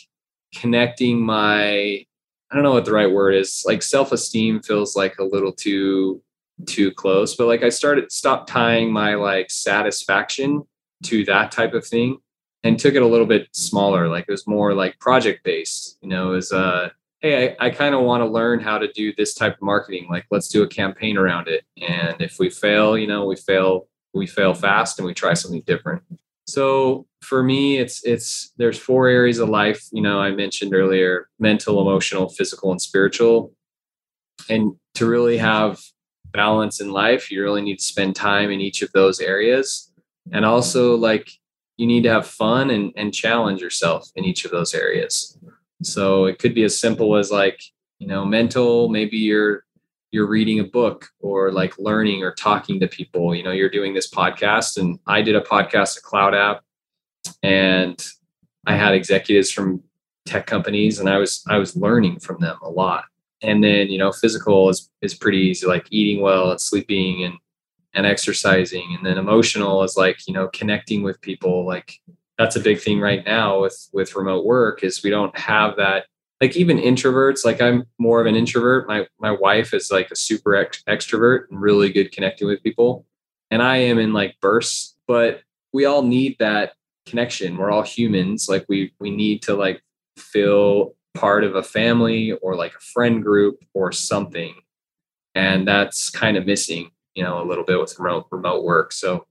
connecting 0.55 1.25
my 1.25 2.05
I 2.51 2.55
don't 2.55 2.65
know 2.65 2.73
what 2.73 2.85
the 2.85 2.93
right 2.93 3.11
word 3.11 3.35
is. 3.35 3.63
Like 3.67 3.83
self-esteem 3.83 4.63
feels 4.63 4.95
like 4.95 5.19
a 5.19 5.25
little 5.25 5.53
too 5.53 6.23
too 6.67 6.91
close 6.93 7.35
but 7.35 7.47
like 7.47 7.63
i 7.63 7.69
started 7.69 8.11
stopped 8.11 8.49
tying 8.49 8.93
my 8.93 9.15
like 9.15 9.51
satisfaction 9.51 10.63
to 11.03 11.25
that 11.25 11.51
type 11.51 11.75
of 11.75 11.87
thing 11.87 12.19
and 12.65 12.79
took 12.79 12.95
it 12.95 13.03
a 13.03 13.07
little 13.07 13.27
bit 13.27 13.49
smaller 13.53 14.09
like 14.09 14.25
it 14.29 14.31
was 14.31 14.47
more 14.47 14.75
like 14.75 14.99
project 14.99 15.43
based 15.45 15.99
you 16.01 16.09
know 16.09 16.35
is 16.35 16.53
uh 16.53 16.89
hey 17.21 17.57
i, 17.59 17.67
I 17.67 17.71
kind 17.71 17.95
of 17.95 18.03
want 18.03 18.23
to 18.23 18.27
learn 18.27 18.61
how 18.61 18.79
to 18.79 18.93
do 18.93 19.13
this 19.17 19.35
type 19.35 19.55
of 19.55 19.63
marketing 19.63 20.07
like 20.11 20.27
let's 20.31 20.49
do 20.49 20.63
a 20.63 20.69
campaign 20.69 21.17
around 21.17 21.49
it. 21.49 21.65
And 21.89 22.21
if 22.21 22.39
we 22.39 22.51
fail 22.51 22.99
you 22.99 23.07
know 23.07 23.25
we 23.25 23.37
fail 23.37 23.89
we 24.13 24.27
fail 24.27 24.53
fast 24.53 24.99
and 24.99 25.07
we 25.07 25.15
try 25.15 25.33
something 25.33 25.63
different. 25.67 26.03
So 26.47 27.07
for 27.23 27.43
me 27.43 27.79
it's 27.79 28.05
it's 28.05 28.53
there's 28.59 28.79
four 28.79 29.09
areas 29.09 29.39
of 29.39 29.49
life 29.49 29.89
you 29.93 30.03
know 30.03 30.21
i 30.21 30.33
mentioned 30.33 30.75
earlier 30.75 31.29
mental 31.39 31.81
emotional 31.81 32.29
physical 32.29 32.71
and 32.71 32.83
spiritual. 32.83 33.53
And 34.49 34.75
to 34.95 35.07
really 35.07 35.39
have 35.39 35.81
balance 36.33 36.81
in 36.81 36.91
life, 36.91 37.31
you 37.31 37.43
really 37.43 37.63
need 37.63 37.79
to 37.79 37.85
spend 37.85 38.17
time 38.17 38.51
in 38.51 38.61
each 38.61 38.83
of 38.83 38.93
those 38.93 39.21
areas. 39.21 39.93
And 40.33 40.45
also, 40.45 40.97
like, 40.97 41.31
you 41.77 41.87
need 41.87 42.03
to 42.05 42.11
have 42.11 42.27
fun 42.27 42.71
and, 42.71 42.93
and 42.97 43.15
challenge 43.15 43.61
yourself 43.61 44.11
in 44.17 44.25
each 44.25 44.45
of 44.45 44.51
those 44.51 44.75
areas. 44.75 45.39
So 45.83 46.27
it 46.27 46.39
could 46.39 46.55
be 46.55 46.65
as 46.65 46.79
simple 46.79 47.17
as 47.17 47.31
like, 47.31 47.61
you 47.99 48.07
know, 48.07 48.25
mental, 48.25 48.89
maybe 48.89 49.17
you're 49.17 49.65
you're 50.13 50.29
reading 50.29 50.61
a 50.61 50.65
book 50.65 51.09
or 51.21 51.51
like 51.51 51.79
learning 51.79 52.23
or 52.23 52.33
talking 52.33 52.79
to 52.79 52.87
people. 52.87 53.35
You 53.35 53.43
know, 53.43 53.51
you're 53.51 53.71
doing 53.71 53.95
this 53.95 54.11
podcast 54.11 54.77
and 54.77 54.99
I 55.07 55.23
did 55.23 55.35
a 55.35 55.41
podcast 55.41 55.97
at 55.97 56.03
CloudApp 56.03 56.61
and 57.43 58.07
I 58.67 58.77
had 58.77 58.95
executives 58.95 59.51
from 59.51 59.83
tech 60.27 60.47
companies 60.47 61.01
and 61.01 61.09
I 61.09 61.19
was 61.19 61.43
I 61.49 61.59
was 61.59 61.77
learning 61.77 62.21
from 62.21 62.39
them 62.41 62.59
a 62.63 62.69
lot 62.69 63.05
and 63.43 63.63
then 63.63 63.89
you 63.89 63.99
know 63.99 64.13
physical 64.13 64.69
is 64.69 64.91
is 65.01 65.15
pretty 65.15 65.39
easy 65.39 65.67
like 65.67 65.87
eating 65.91 66.23
well 66.23 66.51
and 66.51 66.61
sleeping 66.61 67.25
and 67.25 67.35
and 67.95 68.07
exercising. 68.07 68.95
And 68.97 69.05
then 69.05 69.19
emotional 69.19 69.83
is 69.83 69.97
like 69.97 70.27
you 70.27 70.35
know 70.35 70.49
connecting 70.49 71.03
with 71.03 71.21
people. 71.21 71.67
Like 71.67 72.01
that's 72.39 72.57
a 72.57 72.61
big 72.61 72.81
thing 72.81 73.01
right 73.01 73.25
now 73.25 73.61
with 73.61 73.89
with 73.93 74.17
remote 74.17 74.45
work 74.45 74.83
is 74.83 75.03
we 75.03 75.11
don't 75.11 75.37
have 75.39 75.77
that. 75.77 76.07
Like 76.41 76.57
even 76.57 76.79
introverts 76.79 77.45
like 77.45 77.61
i'm 77.61 77.85
more 77.99 78.21
of 78.21 78.27
an 78.27 78.35
introvert. 78.35 78.89
My 78.89 79.07
my 79.21 79.31
wife 79.31 79.75
is 79.75 79.91
like 79.91 80.11
a 80.11 80.17
super 80.17 80.57
ex- 80.57 80.83
extrovert 80.89 81.45
and 81.51 81.61
really 81.61 81.93
good 81.93 82.13
connecting 82.13 82.49
with 82.49 82.63
people. 82.63 83.07
And 83.51 83.63
i 83.63 83.77
am 83.77 83.99
in 83.99 84.13
like 84.13 84.41
bursts 84.41 84.97
but 85.07 85.43
we 85.73 85.85
all 85.85 86.03
need 86.03 86.37
that 86.39 86.73
connection. 87.07 87.57
We're 87.57 87.71
all 87.71 87.83
humans. 87.83 88.49
Like 88.49 88.65
we 88.69 88.93
we 88.99 89.11
need 89.11 89.43
to 89.43 89.55
like 89.55 89.83
feel 90.17 90.95
part 91.15 91.45
of 91.45 91.55
a 91.55 91.63
family 91.63 92.33
or 92.33 92.57
like 92.57 92.75
a 92.75 92.81
friend 92.81 93.23
group 93.23 93.65
or 93.75 93.93
something. 93.93 94.55
And 95.35 95.67
that's 95.67 96.11
kind 96.11 96.37
of 96.37 96.47
missing, 96.47 96.91
you 97.15 97.23
know, 97.23 97.43
a 97.43 97.47
little 97.47 97.65
bit 97.65 97.79
with 97.79 97.99
remote 97.99 98.27
remote 98.31 98.65
work. 98.65 98.93
So 98.93 99.27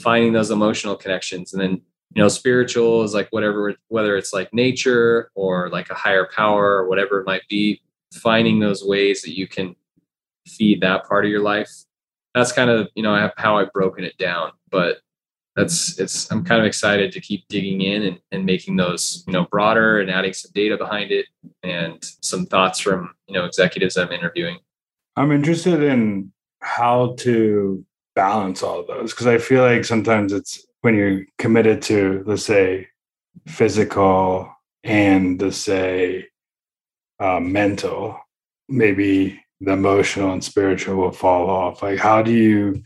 finding 0.00 0.32
those 0.32 0.50
emotional 0.50 0.96
connections 0.96 1.52
and 1.52 1.60
then 1.60 1.80
you 2.14 2.22
know 2.22 2.28
spiritual 2.28 3.02
is 3.02 3.14
like 3.14 3.28
whatever 3.30 3.74
whether 3.88 4.16
it's 4.16 4.32
like 4.32 4.52
nature 4.54 5.30
or 5.34 5.68
like 5.70 5.90
a 5.90 5.94
higher 5.94 6.28
power 6.34 6.76
or 6.76 6.88
whatever 6.88 7.20
it 7.20 7.26
might 7.26 7.46
be 7.48 7.80
finding 8.14 8.58
those 8.58 8.84
ways 8.84 9.22
that 9.22 9.36
you 9.36 9.46
can 9.46 9.74
feed 10.46 10.80
that 10.80 11.06
part 11.06 11.24
of 11.24 11.30
your 11.30 11.42
life 11.42 11.70
that's 12.34 12.52
kind 12.52 12.70
of 12.70 12.88
you 12.94 13.02
know 13.02 13.30
how 13.36 13.58
i've 13.58 13.72
broken 13.72 14.04
it 14.04 14.16
down 14.18 14.50
but 14.70 14.98
that's 15.58 15.98
it's 15.98 16.30
i'm 16.30 16.44
kind 16.44 16.60
of 16.60 16.66
excited 16.66 17.10
to 17.12 17.20
keep 17.20 17.46
digging 17.48 17.80
in 17.80 18.02
and, 18.02 18.20
and 18.30 18.46
making 18.46 18.76
those 18.76 19.24
you 19.26 19.32
know 19.32 19.46
broader 19.50 20.00
and 20.00 20.10
adding 20.10 20.32
some 20.32 20.50
data 20.54 20.76
behind 20.76 21.10
it 21.10 21.26
and 21.62 22.04
some 22.22 22.46
thoughts 22.46 22.78
from 22.78 23.12
you 23.26 23.34
know 23.34 23.44
executives 23.44 23.96
i'm 23.96 24.12
interviewing. 24.12 24.58
I'm 25.16 25.32
interested 25.32 25.82
in 25.82 26.32
how 26.60 27.16
to 27.18 27.84
balance 28.14 28.62
all 28.62 28.80
of 28.80 28.86
those 28.86 29.12
because 29.12 29.26
i 29.26 29.38
feel 29.38 29.62
like 29.62 29.84
sometimes 29.84 30.32
it's 30.32 30.64
when 30.82 30.94
you're 30.94 31.22
committed 31.38 31.82
to 31.82 32.22
let's 32.26 32.44
say 32.44 32.88
physical 33.46 34.52
and 34.84 35.42
let's 35.42 35.56
say 35.56 36.28
uh, 37.18 37.40
mental 37.40 38.20
maybe 38.68 39.40
the 39.60 39.72
emotional 39.72 40.32
and 40.32 40.44
spiritual 40.44 40.96
will 40.96 41.10
fall 41.10 41.50
off. 41.50 41.82
Like 41.82 41.98
how 41.98 42.22
do 42.22 42.32
you 42.32 42.82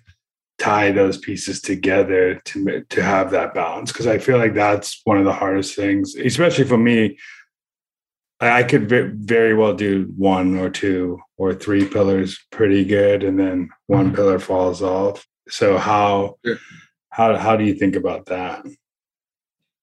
tie 0.63 0.93
those 0.93 1.19
pieces 1.19 1.61
together 1.61 2.41
to 2.45 2.85
to 2.89 3.03
have 3.03 3.33
that 3.33 3.53
balance 3.53 3.91
because 3.91 4.07
I 4.07 4.19
feel 4.19 4.39
like 4.39 4.55
that's 4.55 5.01
one 5.05 5.19
of 5.19 5.25
the 5.25 5.33
hardest 5.33 5.75
things, 5.75 6.15
especially 6.15 6.65
for 6.65 6.79
me. 6.79 7.19
I 8.41 8.65
could 8.65 8.89
very 8.89 9.55
well 9.55 9.73
do 9.73 10.13
one 10.17 10.59
or 10.59 10.69
two 10.69 11.21
or 11.37 11.55
three 11.55 11.87
pillars 11.87 12.41
pretty 12.51 12.85
good, 12.85 13.23
and 13.23 13.39
then 13.39 13.71
one 13.87 14.07
mm-hmm. 14.07 14.17
pillar 14.17 14.39
falls 14.39 14.83
off. 14.83 15.27
So 15.49 15.79
how 15.79 16.37
Sure. 16.45 16.59
how 17.11 17.37
how 17.37 17.57
do 17.57 17.65
you 17.65 17.75
think 17.75 17.97
about 17.97 18.27
that? 18.27 18.65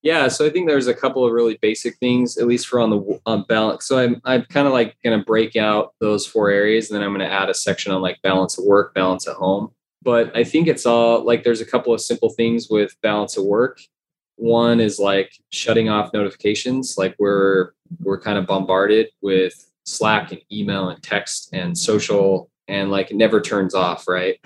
Yeah, 0.01 0.29
so 0.29 0.45
I 0.45 0.49
think 0.49 0.67
there's 0.67 0.87
a 0.87 0.93
couple 0.93 1.25
of 1.25 1.33
really 1.33 1.57
basic 1.61 1.97
things, 1.97 2.37
at 2.37 2.47
least 2.47 2.67
for 2.67 2.79
on 2.79 2.89
the 2.89 3.19
on 3.25 3.43
balance. 3.49 3.85
So 3.85 3.97
I'm 3.97 4.21
I'm 4.23 4.43
kind 4.43 4.67
of 4.67 4.73
like 4.73 4.95
going 5.03 5.17
to 5.17 5.25
break 5.25 5.55
out 5.55 5.93
those 5.99 6.25
four 6.25 6.49
areas, 6.49 6.89
and 6.89 6.95
then 6.95 7.03
I'm 7.03 7.13
going 7.13 7.27
to 7.27 7.33
add 7.33 7.49
a 7.49 7.53
section 7.53 7.91
on 7.91 8.01
like 8.01 8.21
balance 8.21 8.57
at 8.57 8.65
work, 8.65 8.93
balance 8.93 9.27
at 9.27 9.35
home. 9.35 9.71
But 10.01 10.35
I 10.35 10.43
think 10.43 10.67
it's 10.67 10.85
all 10.85 11.23
like 11.23 11.43
there's 11.43 11.61
a 11.61 11.65
couple 11.65 11.93
of 11.93 12.01
simple 12.01 12.29
things 12.29 12.69
with 12.69 12.95
balance 13.01 13.37
of 13.37 13.45
work. 13.45 13.79
One 14.37 14.79
is 14.79 14.99
like 14.99 15.33
shutting 15.51 15.89
off 15.89 16.13
notifications. 16.13 16.95
Like 16.97 17.15
we're 17.19 17.71
we're 17.99 18.19
kind 18.19 18.37
of 18.37 18.47
bombarded 18.47 19.09
with 19.21 19.53
Slack 19.85 20.31
and 20.31 20.41
email 20.51 20.89
and 20.89 21.01
text 21.03 21.49
and 21.51 21.77
social, 21.77 22.49
and 22.67 22.91
like 22.91 23.11
it 23.11 23.17
never 23.17 23.41
turns 23.41 23.75
off, 23.75 24.07
right? 24.07 24.39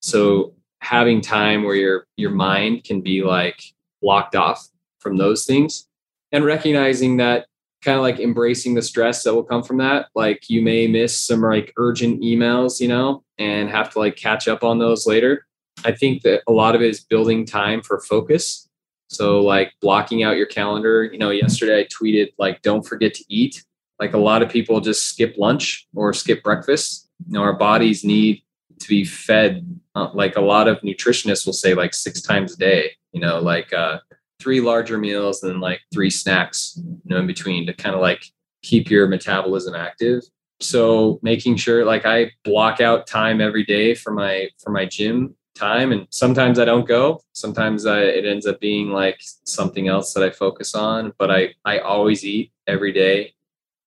So 0.00 0.54
having 0.80 1.20
time 1.20 1.62
where 1.62 1.76
your 1.76 2.06
your 2.16 2.30
mind 2.30 2.84
can 2.84 3.00
be 3.00 3.22
like 3.22 3.62
blocked 4.02 4.34
off 4.34 4.68
from 4.98 5.16
those 5.16 5.44
things 5.44 5.86
and 6.32 6.44
recognizing 6.44 7.16
that 7.18 7.46
kind 7.86 7.96
of 7.96 8.02
like 8.02 8.18
embracing 8.18 8.74
the 8.74 8.82
stress 8.82 9.22
that 9.22 9.32
will 9.32 9.44
come 9.44 9.62
from 9.62 9.78
that. 9.78 10.08
Like 10.16 10.50
you 10.50 10.60
may 10.60 10.88
miss 10.88 11.18
some 11.18 11.40
like 11.40 11.72
urgent 11.76 12.20
emails 12.20 12.80
you 12.80 12.88
know 12.88 13.22
and 13.38 13.70
have 13.70 13.90
to 13.92 14.00
like 14.00 14.16
catch 14.16 14.48
up 14.48 14.64
on 14.64 14.80
those 14.80 15.06
later. 15.06 15.46
I 15.84 15.92
think 15.92 16.22
that 16.22 16.42
a 16.48 16.52
lot 16.52 16.74
of 16.74 16.82
it 16.82 16.90
is 16.90 17.00
building 17.00 17.46
time 17.46 17.82
for 17.82 18.00
focus. 18.00 18.68
So 19.08 19.40
like 19.40 19.72
blocking 19.80 20.24
out 20.24 20.36
your 20.36 20.46
calendar. 20.46 21.04
You 21.04 21.18
know 21.18 21.30
yesterday 21.30 21.80
i 21.80 21.86
tweeted 21.86 22.32
like 22.38 22.60
don't 22.62 22.82
forget 22.82 23.14
to 23.14 23.24
eat. 23.28 23.64
Like 24.00 24.14
a 24.14 24.18
lot 24.18 24.42
of 24.42 24.50
people 24.50 24.80
just 24.80 25.06
skip 25.06 25.36
lunch 25.38 25.86
or 25.94 26.12
skip 26.12 26.42
breakfast. 26.42 27.08
You 27.26 27.34
know 27.34 27.42
our 27.42 27.56
bodies 27.56 28.04
need 28.04 28.42
to 28.80 28.88
be 28.88 29.04
fed 29.04 29.80
uh, 29.94 30.10
like 30.12 30.36
a 30.36 30.40
lot 30.40 30.66
of 30.68 30.80
nutritionists 30.80 31.46
will 31.46 31.52
say 31.52 31.72
like 31.72 31.94
six 31.94 32.20
times 32.20 32.52
a 32.52 32.58
day 32.58 32.90
you 33.12 33.20
know 33.20 33.40
like 33.40 33.72
uh 33.72 33.98
three 34.40 34.60
larger 34.60 34.98
meals 34.98 35.42
and 35.42 35.52
then 35.52 35.60
like 35.60 35.80
three 35.92 36.10
snacks, 36.10 36.74
you 36.76 37.00
know, 37.04 37.18
in 37.18 37.26
between 37.26 37.66
to 37.66 37.72
kind 37.72 37.94
of 37.94 38.00
like 38.00 38.24
keep 38.62 38.90
your 38.90 39.06
metabolism 39.06 39.74
active. 39.74 40.22
So 40.60 41.18
making 41.22 41.56
sure 41.56 41.84
like 41.84 42.06
I 42.06 42.32
block 42.44 42.80
out 42.80 43.06
time 43.06 43.40
every 43.40 43.64
day 43.64 43.94
for 43.94 44.12
my 44.12 44.48
for 44.62 44.70
my 44.70 44.86
gym 44.86 45.34
time 45.54 45.92
and 45.92 46.06
sometimes 46.10 46.58
I 46.58 46.64
don't 46.64 46.86
go. 46.86 47.20
Sometimes 47.32 47.86
I, 47.86 48.00
it 48.00 48.24
ends 48.24 48.46
up 48.46 48.60
being 48.60 48.90
like 48.90 49.18
something 49.44 49.88
else 49.88 50.12
that 50.14 50.22
I 50.22 50.30
focus 50.30 50.74
on, 50.74 51.12
but 51.18 51.30
I 51.30 51.54
I 51.64 51.78
always 51.78 52.24
eat 52.24 52.52
every 52.66 52.92
day. 52.92 53.34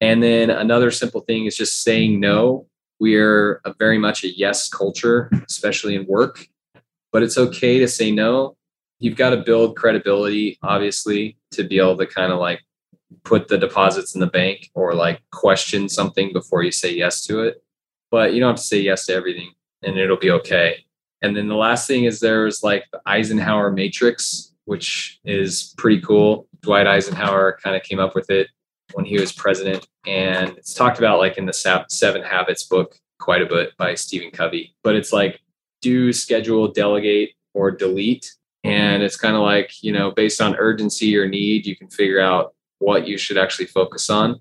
And 0.01 0.23
then 0.23 0.49
another 0.49 0.91
simple 0.91 1.21
thing 1.21 1.45
is 1.45 1.57
just 1.57 1.83
saying 1.83 2.19
no. 2.19 2.67
We're 2.99 3.61
very 3.79 3.97
much 3.97 4.23
a 4.23 4.37
yes 4.37 4.69
culture, 4.69 5.31
especially 5.47 5.95
in 5.95 6.05
work, 6.05 6.47
but 7.11 7.23
it's 7.23 7.37
okay 7.37 7.79
to 7.79 7.87
say 7.87 8.11
no 8.11 8.57
you've 8.99 9.17
got 9.17 9.31
to 9.31 9.37
build 9.37 9.75
credibility 9.75 10.59
obviously 10.61 11.37
to 11.51 11.63
be 11.63 11.79
able 11.79 11.97
to 11.97 12.05
kind 12.05 12.31
of 12.31 12.39
like 12.39 12.61
put 13.23 13.47
the 13.47 13.57
deposits 13.57 14.13
in 14.13 14.21
the 14.21 14.27
bank 14.27 14.69
or 14.75 14.93
like 14.93 15.21
question 15.31 15.89
something 15.89 16.31
before 16.31 16.63
you 16.63 16.71
say 16.71 16.93
yes 16.93 17.25
to 17.25 17.41
it. 17.41 17.63
But 18.11 18.33
you 18.33 18.39
don't 18.39 18.51
have 18.51 18.57
to 18.57 18.63
say 18.63 18.79
yes 18.79 19.05
to 19.07 19.13
everything 19.13 19.53
and 19.83 19.97
it'll 19.97 20.17
be 20.17 20.31
okay. 20.31 20.85
And 21.21 21.35
then 21.35 21.47
the 21.47 21.55
last 21.55 21.87
thing 21.87 22.05
is 22.05 22.19
there's 22.19 22.63
like 22.63 22.85
the 22.91 23.01
eisenhower 23.05 23.71
matrix 23.71 24.53
which 24.65 25.19
is 25.25 25.73
pretty 25.77 25.99
cool. 25.99 26.47
Dwight 26.61 26.85
eisenhower 26.85 27.57
kind 27.63 27.75
of 27.75 27.81
came 27.81 27.99
up 27.99 28.13
with 28.13 28.29
it 28.29 28.49
when 28.93 29.03
he 29.03 29.19
was 29.19 29.31
president 29.31 29.87
and 30.05 30.49
it's 30.57 30.75
talked 30.75 30.99
about 30.99 31.17
like 31.17 31.37
in 31.37 31.47
the 31.47 31.85
seven 31.89 32.21
habits 32.21 32.63
book 32.63 32.95
quite 33.19 33.41
a 33.41 33.47
bit 33.47 33.75
by 33.77 33.95
stephen 33.95 34.29
covey. 34.29 34.75
But 34.83 34.95
it's 34.95 35.11
like 35.11 35.41
do 35.81 36.13
schedule 36.13 36.67
delegate 36.67 37.33
or 37.53 37.71
delete 37.71 38.31
Mm-hmm. 38.65 38.75
and 38.75 39.03
it's 39.03 39.15
kind 39.15 39.35
of 39.37 39.41
like 39.41 39.71
you 39.81 39.93
know 39.93 40.11
based 40.11 40.41
on 40.41 40.55
urgency 40.57 41.17
or 41.17 41.29
need 41.29 41.65
you 41.65 41.77
can 41.77 41.87
figure 41.89 42.19
out 42.19 42.53
what 42.79 43.07
you 43.07 43.17
should 43.17 43.37
actually 43.37 43.67
focus 43.67 44.09
on. 44.09 44.39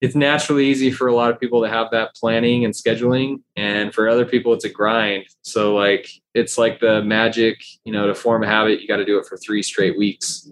It's 0.00 0.14
naturally 0.14 0.66
easy 0.66 0.90
for 0.90 1.08
a 1.08 1.14
lot 1.14 1.30
of 1.30 1.38
people 1.38 1.62
to 1.62 1.68
have 1.68 1.90
that 1.90 2.14
planning 2.14 2.64
and 2.64 2.72
scheduling 2.72 3.42
and 3.54 3.92
for 3.94 4.08
other 4.08 4.24
people 4.24 4.52
it's 4.54 4.64
a 4.64 4.68
grind. 4.68 5.26
So 5.42 5.74
like 5.74 6.08
it's 6.34 6.58
like 6.58 6.80
the 6.80 7.02
magic 7.02 7.62
you 7.84 7.92
know 7.92 8.08
to 8.08 8.14
form 8.14 8.42
a 8.42 8.48
habit 8.48 8.80
you 8.80 8.88
got 8.88 8.96
to 8.96 9.04
do 9.04 9.18
it 9.18 9.26
for 9.26 9.36
three 9.36 9.62
straight 9.62 9.96
weeks. 9.96 10.50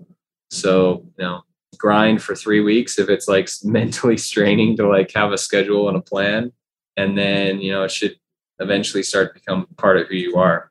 So 0.51 1.05
you 1.19 1.25
know 1.25 1.43
grind 1.77 2.23
for 2.23 2.37
three 2.37 2.61
weeks 2.61 2.99
if 3.01 3.09
it's 3.09 3.27
like 3.27 3.49
mentally 3.65 4.17
straining 4.17 4.77
to 4.77 4.87
like 4.89 5.13
have 5.13 5.33
a 5.33 5.39
schedule 5.39 5.89
and 5.89 5.97
a 5.97 6.03
plan 6.03 6.53
and 6.97 7.19
then 7.19 7.61
you 7.61 7.73
know 7.73 7.83
it 7.83 7.91
should 7.91 8.17
eventually 8.61 9.03
start 9.03 9.29
to 9.29 9.41
become 9.41 9.67
part 9.77 9.97
of 9.97 10.09
who 10.09 10.17
you 10.17 10.37
are 10.37 10.68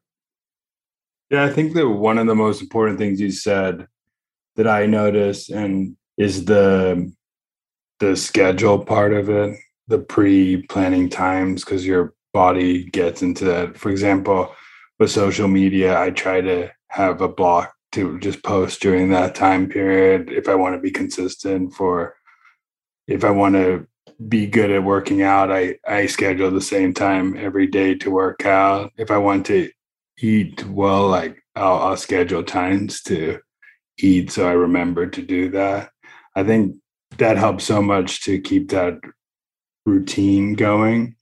Yeah, 1.29 1.43
I 1.43 1.49
think 1.49 1.73
that 1.73 1.89
one 1.89 2.17
of 2.17 2.27
the 2.27 2.35
most 2.35 2.61
important 2.61 2.99
things 2.99 3.19
you 3.19 3.31
said 3.31 3.87
that 4.55 4.67
I 4.67 4.85
noticed 4.85 5.49
and 5.49 5.95
is 6.17 6.45
the 6.45 7.13
the 7.99 8.15
schedule 8.15 8.83
part 8.83 9.13
of 9.13 9.29
it, 9.29 9.57
the 9.87 9.99
pre-planning 9.99 11.09
times 11.09 11.63
because 11.65 11.85
your 11.85 12.13
body 12.33 12.83
gets 12.85 13.21
into 13.23 13.43
that. 13.45 13.77
For 13.77 13.89
example, 13.89 14.53
with 14.99 15.11
social 15.11 15.47
media, 15.47 15.99
I 15.99 16.11
try 16.11 16.41
to 16.41 16.71
have 16.89 17.21
a 17.21 17.27
block 17.27 17.73
to 17.93 18.19
just 18.19 18.43
post 18.43 18.81
during 18.81 19.09
that 19.09 19.35
time 19.35 19.67
period 19.67 20.29
if 20.29 20.47
I 20.49 20.55
want 20.55 20.75
to 20.75 20.81
be 20.81 20.91
consistent 20.91 21.73
for 21.73 22.15
if 23.07 23.23
I 23.23 23.31
want 23.31 23.55
to 23.55 23.87
be 24.27 24.47
good 24.47 24.71
at 24.71 24.83
working 24.83 25.21
out, 25.21 25.51
I 25.51 25.77
I 25.87 26.05
schedule 26.07 26.51
the 26.51 26.61
same 26.61 26.93
time 26.93 27.37
every 27.37 27.67
day 27.67 27.95
to 27.95 28.11
work 28.11 28.45
out. 28.45 28.91
If 28.97 29.11
I 29.11 29.17
want 29.17 29.45
to 29.47 29.69
eat 30.19 30.65
well, 30.65 31.07
like 31.07 31.37
I'll, 31.55 31.79
I'll 31.79 31.97
schedule 31.97 32.43
times 32.43 33.01
to 33.03 33.39
eat 33.99 34.31
so 34.31 34.47
I 34.47 34.51
remember 34.51 35.07
to 35.07 35.21
do 35.21 35.49
that. 35.51 35.89
I 36.35 36.43
think 36.43 36.75
that 37.17 37.37
helps 37.37 37.65
so 37.65 37.81
much 37.81 38.23
to 38.23 38.39
keep 38.39 38.69
that 38.69 38.99
routine 39.85 40.53
going 40.53 41.15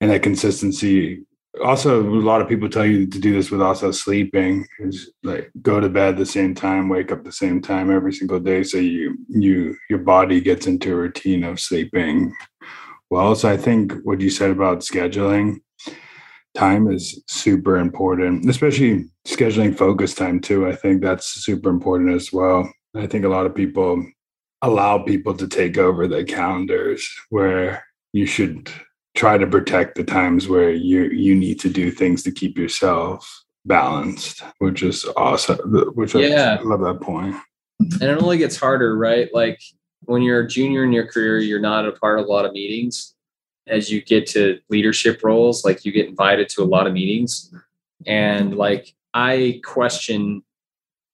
and 0.00 0.10
that 0.10 0.22
consistency. 0.22 1.24
Also, 1.64 2.02
a 2.02 2.04
lot 2.04 2.40
of 2.40 2.48
people 2.48 2.68
tell 2.68 2.86
you 2.86 3.06
to 3.06 3.18
do 3.18 3.32
this 3.32 3.50
with 3.50 3.60
also 3.60 3.90
sleeping 3.90 4.64
is 4.78 5.10
like 5.24 5.50
go 5.62 5.80
to 5.80 5.88
bed 5.88 6.16
the 6.16 6.26
same 6.26 6.54
time, 6.54 6.88
wake 6.88 7.10
up 7.10 7.24
the 7.24 7.32
same 7.32 7.60
time 7.60 7.90
every 7.90 8.12
single 8.12 8.38
day. 8.38 8.62
So 8.62 8.78
you 8.78 9.16
you 9.28 9.76
your 9.88 9.98
body 9.98 10.40
gets 10.40 10.68
into 10.68 10.92
a 10.92 10.96
routine 10.96 11.42
of 11.42 11.58
sleeping 11.58 12.32
well. 13.10 13.34
So 13.34 13.50
I 13.50 13.56
think 13.56 13.94
what 14.04 14.20
you 14.20 14.30
said 14.30 14.50
about 14.50 14.80
scheduling 14.80 15.56
time 16.54 16.90
is 16.90 17.22
super 17.26 17.76
important, 17.76 18.48
especially 18.48 19.06
scheduling 19.26 19.76
focus 19.76 20.14
time 20.14 20.40
too. 20.40 20.66
I 20.66 20.74
think 20.74 21.02
that's 21.02 21.26
super 21.26 21.70
important 21.70 22.10
as 22.14 22.32
well. 22.32 22.70
I 22.96 23.06
think 23.06 23.24
a 23.24 23.28
lot 23.28 23.46
of 23.46 23.54
people 23.54 24.04
allow 24.62 24.98
people 24.98 25.34
to 25.34 25.46
take 25.48 25.78
over 25.78 26.06
their 26.06 26.24
calendars 26.24 27.08
where 27.30 27.84
you 28.12 28.26
should 28.26 28.70
try 29.14 29.38
to 29.38 29.46
protect 29.46 29.94
the 29.94 30.04
times 30.04 30.48
where 30.48 30.70
you 30.70 31.04
you 31.04 31.34
need 31.34 31.58
to 31.60 31.68
do 31.68 31.90
things 31.90 32.22
to 32.24 32.32
keep 32.32 32.56
yourself 32.58 33.44
balanced, 33.64 34.42
which 34.58 34.82
is 34.82 35.06
awesome. 35.16 35.58
Which 35.94 36.14
Yeah. 36.14 36.58
I 36.60 36.62
love 36.62 36.80
that 36.80 37.00
point. 37.00 37.36
and 37.78 38.02
it 38.02 38.22
only 38.22 38.38
gets 38.38 38.56
harder, 38.56 38.96
right? 38.96 39.28
Like 39.32 39.60
when 40.04 40.22
you're 40.22 40.40
a 40.40 40.48
junior 40.48 40.84
in 40.84 40.92
your 40.92 41.06
career, 41.06 41.38
you're 41.38 41.60
not 41.60 41.86
a 41.86 41.92
part 41.92 42.18
of 42.18 42.26
a 42.26 42.28
lot 42.28 42.44
of 42.44 42.52
meetings. 42.52 43.14
As 43.70 43.90
you 43.90 44.02
get 44.02 44.26
to 44.28 44.58
leadership 44.68 45.22
roles, 45.22 45.64
like 45.64 45.84
you 45.84 45.92
get 45.92 46.08
invited 46.08 46.48
to 46.50 46.62
a 46.62 46.64
lot 46.64 46.86
of 46.86 46.92
meetings. 46.92 47.54
And 48.06 48.56
like 48.56 48.94
I 49.14 49.60
question 49.64 50.42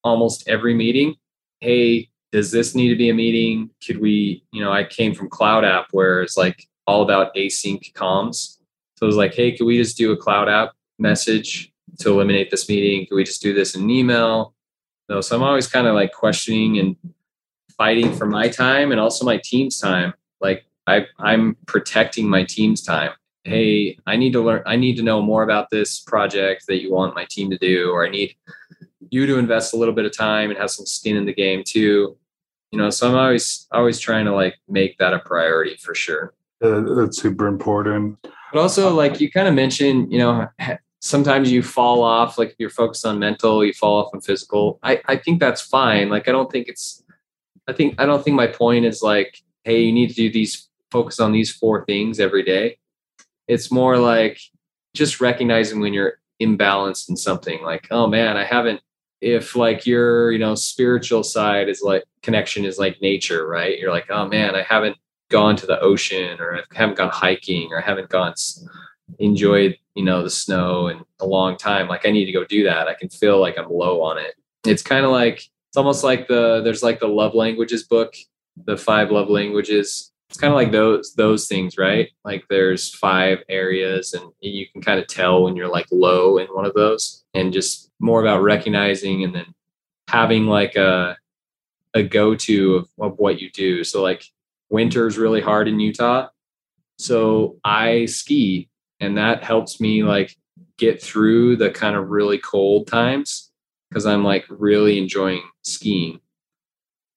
almost 0.02 0.48
every 0.48 0.74
meeting. 0.74 1.16
Hey, 1.60 2.08
does 2.32 2.50
this 2.50 2.74
need 2.74 2.88
to 2.88 2.96
be 2.96 3.10
a 3.10 3.14
meeting? 3.14 3.70
Could 3.86 4.00
we, 4.00 4.44
you 4.52 4.62
know, 4.62 4.72
I 4.72 4.84
came 4.84 5.14
from 5.14 5.30
CloudApp 5.30 5.86
where 5.92 6.22
it's 6.22 6.36
like 6.36 6.66
all 6.86 7.02
about 7.02 7.34
async 7.34 7.92
comms. 7.92 8.58
So 8.96 9.04
it 9.04 9.06
was 9.06 9.16
like, 9.16 9.34
hey, 9.34 9.52
could 9.56 9.66
we 9.66 9.76
just 9.76 9.96
do 9.96 10.12
a 10.12 10.16
CloudApp 10.16 10.70
message 10.98 11.72
to 12.00 12.10
eliminate 12.10 12.50
this 12.50 12.68
meeting? 12.68 13.06
Could 13.06 13.16
we 13.16 13.24
just 13.24 13.42
do 13.42 13.52
this 13.52 13.74
in 13.74 13.82
an 13.82 13.90
email? 13.90 14.54
No, 15.08 15.20
so 15.20 15.36
I'm 15.36 15.42
always 15.42 15.66
kind 15.66 15.86
of 15.86 15.94
like 15.94 16.12
questioning 16.12 16.78
and 16.78 16.96
fighting 17.76 18.12
for 18.12 18.26
my 18.26 18.48
time 18.48 18.90
and 18.92 19.00
also 19.00 19.24
my 19.24 19.40
team's 19.42 19.78
time. 19.78 20.14
Like 20.40 20.64
I, 20.86 21.06
I'm 21.18 21.56
protecting 21.66 22.28
my 22.28 22.44
team's 22.44 22.82
time. 22.82 23.12
Hey, 23.44 23.98
I 24.06 24.16
need 24.16 24.32
to 24.32 24.40
learn. 24.40 24.62
I 24.66 24.76
need 24.76 24.96
to 24.96 25.02
know 25.02 25.22
more 25.22 25.42
about 25.42 25.70
this 25.70 26.00
project 26.00 26.66
that 26.66 26.82
you 26.82 26.92
want 26.92 27.14
my 27.14 27.24
team 27.28 27.50
to 27.50 27.58
do, 27.58 27.90
or 27.90 28.06
I 28.06 28.10
need 28.10 28.34
you 29.10 29.26
to 29.26 29.38
invest 29.38 29.72
a 29.72 29.76
little 29.76 29.94
bit 29.94 30.04
of 30.04 30.16
time 30.16 30.50
and 30.50 30.58
have 30.58 30.70
some 30.70 30.86
skin 30.86 31.16
in 31.16 31.26
the 31.26 31.34
game 31.34 31.62
too. 31.64 32.16
You 32.72 32.78
know, 32.78 32.90
so 32.90 33.08
I'm 33.08 33.14
always 33.14 33.66
always 33.70 34.00
trying 34.00 34.24
to 34.24 34.34
like 34.34 34.56
make 34.68 34.98
that 34.98 35.14
a 35.14 35.20
priority 35.20 35.76
for 35.76 35.94
sure. 35.94 36.34
Uh, 36.62 36.80
that's 36.80 37.20
super 37.20 37.46
important. 37.46 38.18
But 38.52 38.60
also, 38.60 38.92
like 38.92 39.20
you 39.20 39.30
kind 39.30 39.46
of 39.46 39.54
mentioned, 39.54 40.10
you 40.12 40.18
know, 40.18 40.48
sometimes 41.00 41.52
you 41.52 41.62
fall 41.62 42.02
off. 42.02 42.38
Like 42.38 42.50
if 42.50 42.56
you're 42.58 42.70
focused 42.70 43.06
on 43.06 43.18
mental, 43.18 43.64
you 43.64 43.72
fall 43.72 44.04
off 44.04 44.10
on 44.12 44.20
physical. 44.20 44.78
I 44.82 45.00
I 45.06 45.16
think 45.16 45.38
that's 45.40 45.60
fine. 45.60 46.08
Like 46.08 46.28
I 46.28 46.32
don't 46.32 46.50
think 46.50 46.68
it's. 46.68 47.02
I 47.68 47.72
think 47.72 47.94
I 47.98 48.06
don't 48.06 48.24
think 48.24 48.36
my 48.36 48.46
point 48.46 48.84
is 48.84 49.02
like, 49.02 49.40
hey, 49.64 49.82
you 49.82 49.92
need 49.92 50.08
to 50.08 50.14
do 50.14 50.30
these 50.30 50.68
focus 50.90 51.20
on 51.20 51.32
these 51.32 51.52
four 51.52 51.84
things 51.84 52.20
every 52.20 52.42
day. 52.42 52.78
It's 53.48 53.70
more 53.70 53.98
like 53.98 54.40
just 54.94 55.20
recognizing 55.20 55.80
when 55.80 55.92
you're 55.92 56.18
imbalanced 56.40 57.08
in 57.08 57.16
something 57.16 57.62
like, 57.62 57.86
oh 57.90 58.06
man, 58.06 58.36
I 58.36 58.44
haven't 58.44 58.80
if 59.20 59.56
like 59.56 59.86
your 59.86 60.30
you 60.30 60.38
know 60.38 60.54
spiritual 60.54 61.22
side 61.22 61.68
is 61.68 61.82
like 61.82 62.04
connection 62.22 62.64
is 62.64 62.78
like 62.78 63.00
nature 63.00 63.46
right 63.46 63.78
you're 63.78 63.90
like 63.90 64.10
oh 64.10 64.28
man 64.28 64.54
i 64.54 64.62
haven't 64.62 64.96
gone 65.30 65.56
to 65.56 65.66
the 65.66 65.80
ocean 65.80 66.38
or 66.38 66.56
i 66.56 66.60
haven't 66.74 66.98
gone 66.98 67.10
hiking 67.10 67.68
or 67.72 67.78
i 67.78 67.84
haven't 67.84 68.08
gone 68.10 68.34
enjoyed 69.18 69.76
you 69.94 70.04
know 70.04 70.22
the 70.22 70.30
snow 70.30 70.88
in 70.88 71.00
a 71.20 71.26
long 71.26 71.56
time 71.56 71.88
like 71.88 72.06
i 72.06 72.10
need 72.10 72.26
to 72.26 72.32
go 72.32 72.44
do 72.44 72.64
that 72.64 72.88
i 72.88 72.94
can 72.94 73.08
feel 73.08 73.40
like 73.40 73.58
i'm 73.58 73.70
low 73.70 74.02
on 74.02 74.18
it 74.18 74.34
it's 74.66 74.82
kind 74.82 75.04
of 75.04 75.10
like 75.10 75.36
it's 75.36 75.76
almost 75.76 76.04
like 76.04 76.28
the 76.28 76.60
there's 76.62 76.82
like 76.82 77.00
the 77.00 77.08
love 77.08 77.34
languages 77.34 77.84
book 77.84 78.14
the 78.66 78.76
five 78.76 79.10
love 79.10 79.30
languages 79.30 80.12
it's 80.28 80.38
kind 80.38 80.52
of 80.52 80.56
like 80.56 80.72
those 80.72 81.14
those 81.14 81.46
things 81.46 81.78
right? 81.78 82.10
Like 82.24 82.44
there's 82.50 82.94
five 82.94 83.42
areas 83.48 84.12
and 84.12 84.32
you 84.40 84.66
can 84.72 84.82
kind 84.82 85.00
of 85.00 85.06
tell 85.06 85.44
when 85.44 85.56
you're 85.56 85.68
like 85.68 85.86
low 85.90 86.38
in 86.38 86.46
one 86.48 86.66
of 86.66 86.74
those 86.74 87.24
and 87.34 87.52
just 87.52 87.90
more 88.00 88.20
about 88.20 88.42
recognizing 88.42 89.24
and 89.24 89.34
then 89.34 89.54
having 90.08 90.46
like 90.46 90.76
a 90.76 91.16
a 91.94 92.02
go-to 92.02 92.74
of, 92.74 92.88
of 93.00 93.18
what 93.18 93.40
you 93.40 93.50
do. 93.50 93.82
So 93.82 94.02
like 94.02 94.24
winter 94.68 95.06
is 95.06 95.18
really 95.18 95.40
hard 95.40 95.68
in 95.68 95.80
utah 95.80 96.28
so 96.98 97.58
i 97.64 98.06
ski 98.06 98.68
and 99.00 99.16
that 99.18 99.44
helps 99.44 99.80
me 99.80 100.02
like 100.02 100.34
get 100.78 101.02
through 101.02 101.56
the 101.56 101.70
kind 101.70 101.96
of 101.96 102.08
really 102.08 102.38
cold 102.38 102.86
times 102.86 103.50
because 103.88 104.06
i'm 104.06 104.24
like 104.24 104.44
really 104.48 104.98
enjoying 104.98 105.42
skiing. 105.62 106.20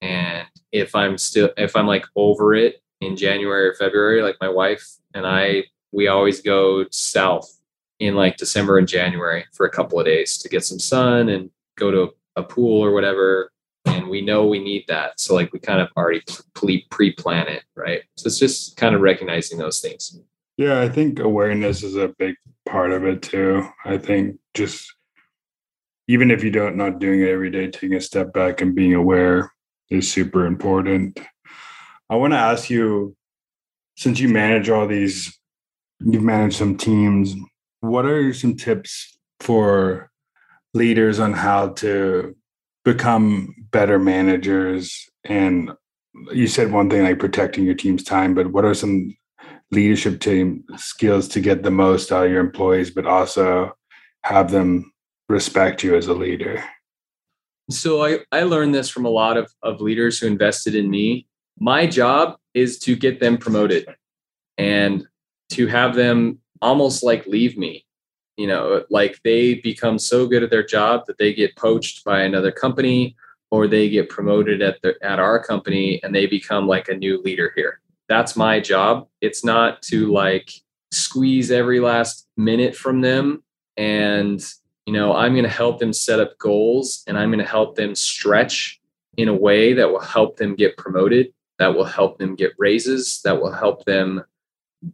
And 0.02 0.46
if 0.72 0.96
i'm 0.96 1.18
still 1.18 1.50
if 1.58 1.76
i'm 1.76 1.88
like 1.88 2.06
over 2.16 2.54
it 2.54 2.82
in 3.02 3.16
January 3.16 3.68
or 3.68 3.74
February. 3.74 4.22
Like 4.22 4.38
my 4.42 4.50
wife 4.50 4.86
and 5.14 5.26
I, 5.26 5.64
we 5.92 6.08
always 6.08 6.42
go 6.42 6.86
south 6.92 7.60
in 8.00 8.16
like 8.16 8.38
December 8.38 8.78
and 8.78 8.88
January 8.88 9.46
for 9.54 9.66
a 9.66 9.72
couple 9.72 10.00
of 10.00 10.06
days 10.06 10.38
to 10.38 10.50
get 10.50 10.64
some 10.64 10.80
sun 10.80 11.30
and 11.30 11.50
go 11.78 11.92
to 11.92 12.14
a 12.36 12.44
pool 12.44 12.84
or 12.84 12.92
whatever. 12.92 13.52
And 13.86 14.08
we 14.08 14.22
know 14.22 14.46
we 14.46 14.60
need 14.60 14.86
that. 14.88 15.20
So 15.20 15.34
like 15.34 15.52
we 15.54 15.60
kind 15.60 15.82
of 15.82 15.90
already 15.98 16.24
pre 16.54 17.12
plan 17.14 17.48
it, 17.48 17.64
right? 17.76 18.04
So 18.16 18.28
it's 18.28 18.40
just 18.40 18.78
kind 18.78 18.96
of 18.96 19.02
recognizing 19.02 19.58
those 19.58 19.80
things. 19.80 20.20
Yeah, 20.58 20.82
I 20.82 20.90
think 20.90 21.20
awareness 21.20 21.84
is 21.84 21.96
a 21.96 22.14
big 22.20 22.36
part 22.68 22.92
of 22.92 23.06
it 23.06 23.22
too. 23.22 23.68
I 23.86 23.98
think 23.98 24.38
just 24.54 24.94
even 26.08 26.32
if 26.32 26.44
you 26.44 26.52
don't 26.52 26.76
not 26.76 27.00
doing 27.00 27.22
it 27.22 27.30
every 27.30 27.50
day, 27.50 27.68
taking 27.68 27.96
a 27.96 28.02
step 28.02 28.34
back 28.34 28.62
and 28.62 28.76
being 28.76 28.94
aware 28.94 29.54
is 29.90 30.12
super 30.12 30.46
important. 30.46 31.20
I 32.10 32.16
want 32.16 32.34
to 32.34 32.38
ask 32.38 32.70
you 32.70 33.16
since 33.96 34.20
you 34.20 34.30
manage 34.30 34.70
all 34.70 34.88
these, 34.88 35.38
you've 36.00 36.24
managed 36.24 36.58
some 36.58 36.76
teams, 36.76 37.36
what 37.82 38.06
are 38.06 38.34
some 38.34 38.56
tips 38.56 39.18
for 39.40 40.10
leaders 40.74 41.20
on 41.20 41.34
how 41.34 41.70
to 41.70 42.36
become 42.84 43.54
better 43.72 44.00
managers? 44.00 45.08
And 45.24 45.72
you 46.34 46.48
said 46.48 46.72
one 46.72 46.90
thing 46.90 47.04
like 47.04 47.20
protecting 47.20 47.64
your 47.64 47.76
team's 47.76 48.04
time, 48.04 48.34
but 48.34 48.52
what 48.52 48.66
are 48.66 48.74
some 48.74 49.16
leadership 49.72 50.20
team 50.20 50.64
skills 50.78 51.28
to 51.28 51.40
get 51.40 51.62
the 51.62 51.72
most 51.72 52.12
out 52.12 52.26
of 52.26 52.32
your 52.32 52.42
employees, 52.42 52.90
but 52.90 53.06
also 53.06 53.72
have 54.24 54.50
them 54.50 54.92
respect 55.28 55.84
you 55.84 55.96
as 55.96 56.08
a 56.08 56.14
leader? 56.14 56.64
So 57.70 58.04
I, 58.04 58.20
I 58.32 58.44
learned 58.44 58.74
this 58.74 58.90
from 58.90 59.06
a 59.06 59.10
lot 59.10 59.38
of, 59.38 59.54
of 59.62 59.80
leaders 59.80 60.18
who 60.18 60.26
invested 60.26 60.74
in 60.74 60.90
me 60.90 61.28
my 61.60 61.86
job 61.86 62.38
is 62.54 62.80
to 62.80 62.96
get 62.96 63.20
them 63.20 63.38
promoted 63.38 63.88
and 64.58 65.08
to 65.52 65.68
have 65.68 65.96
them 65.96 66.40
almost 66.62 67.04
like 67.04 67.26
leave 67.28 67.58
me. 67.58 67.86
You 68.38 68.48
know 68.48 68.86
like 68.90 69.20
they 69.24 69.56
become 69.56 70.00
so 70.00 70.26
good 70.26 70.44
at 70.44 70.50
their 70.50 70.66
job 70.66 71.06
that 71.08 71.18
they 71.18 71.34
get 71.34 71.58
poached 71.58 72.06
by 72.06 72.22
another 72.22 72.52
company 72.52 73.18
or 73.52 73.68
they 73.68 73.90
get 73.90 74.10
promoted 74.10 74.62
at 74.62 74.82
the 74.82 74.96
at 75.02 75.20
our 75.20 75.44
company 75.44 76.02
and 76.04 76.16
they 76.16 76.26
become 76.26 76.66
like 76.66 76.88
a 76.88 76.96
new 76.96 77.22
leader 77.22 77.52
here. 77.56 77.82
That's 78.08 78.38
my 78.38 78.62
job. 78.62 79.08
It's 79.20 79.44
not 79.44 79.82
to 79.84 80.10
like 80.12 80.52
squeeze 80.92 81.52
every 81.52 81.80
last 81.80 82.28
minute 82.38 82.76
from 82.76 83.02
them 83.02 83.44
and 83.78 84.54
you 84.86 84.94
know 84.94 85.16
i'm 85.16 85.34
going 85.34 85.44
to 85.44 85.50
help 85.50 85.80
them 85.80 85.94
set 85.94 86.20
up 86.20 86.38
goals 86.40 87.04
and 87.08 87.18
i'm 87.18 87.30
going 87.30 87.44
to 87.44 87.50
help 87.50 87.76
them 87.76 87.94
stretch 87.94 88.82
in 89.18 89.28
a 89.28 89.34
way 89.34 89.74
that 89.74 89.90
will 89.92 90.00
help 90.00 90.38
them 90.38 90.56
get 90.56 90.76
promoted 90.78 91.32
that 91.60 91.76
will 91.76 91.86
help 91.86 92.18
them 92.18 92.36
get 92.36 92.54
raises, 92.58 93.22
that 93.24 93.40
will 93.40 93.52
help 93.52 93.86
them 93.86 94.24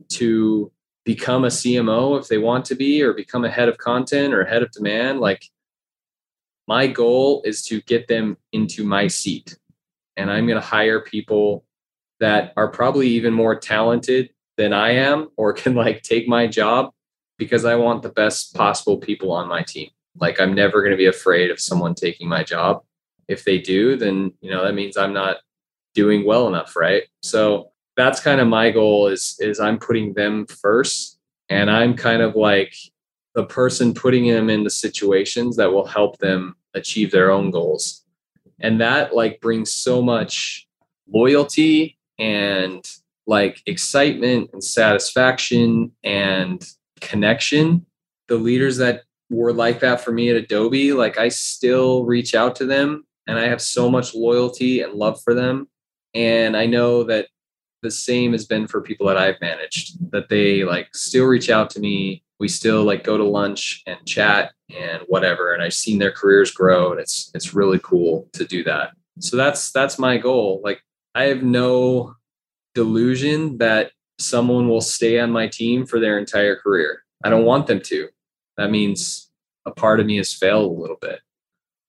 to 0.09 0.71
become 1.05 1.45
a 1.45 1.49
CMO 1.49 2.19
if 2.19 2.27
they 2.27 2.39
want 2.39 2.65
to 2.65 2.75
be, 2.75 3.01
or 3.03 3.13
become 3.13 3.45
a 3.45 3.49
head 3.49 3.69
of 3.69 3.77
content 3.77 4.33
or 4.33 4.43
head 4.43 4.63
of 4.63 4.71
demand. 4.71 5.19
Like 5.19 5.45
my 6.67 6.87
goal 6.87 7.43
is 7.45 7.63
to 7.67 7.81
get 7.81 8.07
them 8.07 8.37
into 8.51 8.83
my 8.83 9.07
seat. 9.07 9.57
And 10.17 10.31
I'm 10.31 10.47
going 10.47 10.59
to 10.59 10.65
hire 10.65 11.01
people 11.01 11.63
that 12.19 12.53
are 12.57 12.69
probably 12.69 13.09
even 13.09 13.33
more 13.33 13.55
talented 13.55 14.31
than 14.57 14.73
I 14.73 14.91
am 14.91 15.29
or 15.37 15.53
can 15.61 15.75
like 15.75 16.01
take 16.01 16.27
my 16.27 16.47
job 16.47 16.91
because 17.37 17.65
I 17.65 17.75
want 17.75 18.01
the 18.01 18.09
best 18.09 18.55
possible 18.55 18.97
people 18.97 19.31
on 19.31 19.47
my 19.47 19.61
team. 19.61 19.89
Like 20.17 20.39
I'm 20.39 20.53
never 20.53 20.81
going 20.81 20.91
to 20.91 20.97
be 20.97 21.05
afraid 21.05 21.51
of 21.51 21.59
someone 21.59 21.93
taking 21.93 22.27
my 22.27 22.43
job. 22.43 22.81
If 23.27 23.43
they 23.43 23.57
do, 23.59 23.97
then 23.97 24.33
you 24.39 24.51
know 24.51 24.63
that 24.63 24.75
means 24.75 24.97
I'm 24.97 25.13
not 25.13 25.37
doing 25.95 26.25
well 26.25 26.47
enough, 26.47 26.75
right? 26.75 27.03
So 27.23 27.71
that's 27.97 28.19
kind 28.19 28.41
of 28.41 28.47
my 28.47 28.71
goal 28.71 29.07
is 29.07 29.37
is 29.39 29.59
I'm 29.59 29.79
putting 29.79 30.13
them 30.13 30.45
first 30.47 31.17
and 31.49 31.71
I'm 31.71 31.95
kind 31.95 32.21
of 32.21 32.35
like 32.35 32.75
the 33.33 33.45
person 33.45 33.93
putting 33.93 34.27
them 34.27 34.49
in 34.49 34.63
the 34.63 34.69
situations 34.69 35.57
that 35.57 35.71
will 35.71 35.85
help 35.85 36.19
them 36.19 36.55
achieve 36.73 37.11
their 37.11 37.31
own 37.31 37.51
goals. 37.51 38.03
And 38.59 38.79
that 38.81 39.15
like 39.15 39.41
brings 39.41 39.73
so 39.73 40.01
much 40.01 40.67
loyalty 41.11 41.97
and 42.17 42.85
like 43.27 43.61
excitement 43.65 44.51
and 44.53 44.63
satisfaction 44.63 45.91
and 46.03 46.65
connection. 47.01 47.85
The 48.27 48.37
leaders 48.37 48.77
that 48.77 49.03
were 49.29 49.53
like 49.53 49.79
that 49.81 50.01
for 50.01 50.11
me 50.11 50.29
at 50.29 50.35
Adobe, 50.35 50.93
like 50.93 51.17
I 51.17 51.27
still 51.29 52.05
reach 52.05 52.33
out 52.35 52.55
to 52.57 52.65
them 52.65 53.05
and 53.27 53.37
I 53.37 53.47
have 53.47 53.61
so 53.61 53.89
much 53.89 54.15
loyalty 54.15 54.81
and 54.81 54.93
love 54.93 55.21
for 55.23 55.33
them 55.33 55.67
and 56.15 56.57
i 56.57 56.65
know 56.65 57.03
that 57.03 57.27
the 57.83 57.91
same 57.91 58.31
has 58.31 58.45
been 58.45 58.67
for 58.67 58.81
people 58.81 59.05
that 59.05 59.17
i've 59.17 59.39
managed 59.41 60.11
that 60.11 60.27
they 60.27 60.63
like 60.63 60.87
still 60.95 61.25
reach 61.25 61.49
out 61.49 61.69
to 61.69 61.79
me. 61.79 62.23
We 62.39 62.47
still 62.47 62.83
like 62.83 63.03
go 63.03 63.17
to 63.17 63.23
lunch 63.23 63.83
and 63.85 63.97
chat 64.05 64.53
and 64.75 65.03
whatever 65.07 65.53
and 65.53 65.61
i've 65.63 65.73
seen 65.73 65.99
their 65.99 66.11
careers 66.11 66.51
grow 66.51 66.91
and 66.91 66.99
it's 66.99 67.31
it's 67.35 67.53
really 67.53 67.79
cool 67.79 68.27
to 68.33 68.43
do 68.45 68.63
that. 68.63 68.91
So 69.19 69.37
that's 69.37 69.71
that's 69.71 69.99
my 69.99 70.17
goal. 70.17 70.61
Like 70.63 70.81
i 71.13 71.25
have 71.25 71.43
no 71.43 72.15
delusion 72.73 73.57
that 73.59 73.91
someone 74.19 74.67
will 74.67 74.81
stay 74.81 75.19
on 75.19 75.31
my 75.31 75.47
team 75.47 75.85
for 75.85 75.99
their 75.99 76.17
entire 76.17 76.55
career. 76.55 77.03
I 77.23 77.29
don't 77.29 77.45
want 77.45 77.67
them 77.67 77.81
to. 77.81 78.09
That 78.57 78.71
means 78.71 79.29
a 79.65 79.71
part 79.71 79.99
of 79.99 80.05
me 80.05 80.17
has 80.17 80.33
failed 80.33 80.71
a 80.71 80.81
little 80.81 80.97
bit. 80.99 81.19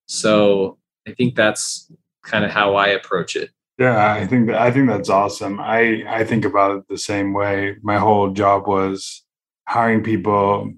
So 0.06 0.78
i 1.08 1.12
think 1.12 1.34
that's 1.34 1.90
kind 2.22 2.44
of 2.44 2.50
how 2.50 2.74
i 2.74 2.88
approach 2.88 3.36
it 3.36 3.50
yeah, 3.78 4.12
I 4.12 4.26
think 4.26 4.50
I 4.50 4.70
think 4.70 4.88
that's 4.88 5.10
awesome. 5.10 5.60
I 5.60 6.04
I 6.08 6.24
think 6.24 6.44
about 6.44 6.78
it 6.78 6.88
the 6.88 6.98
same 6.98 7.34
way. 7.34 7.76
My 7.82 7.98
whole 7.98 8.30
job 8.30 8.66
was 8.66 9.22
hiring 9.68 10.02
people 10.02 10.72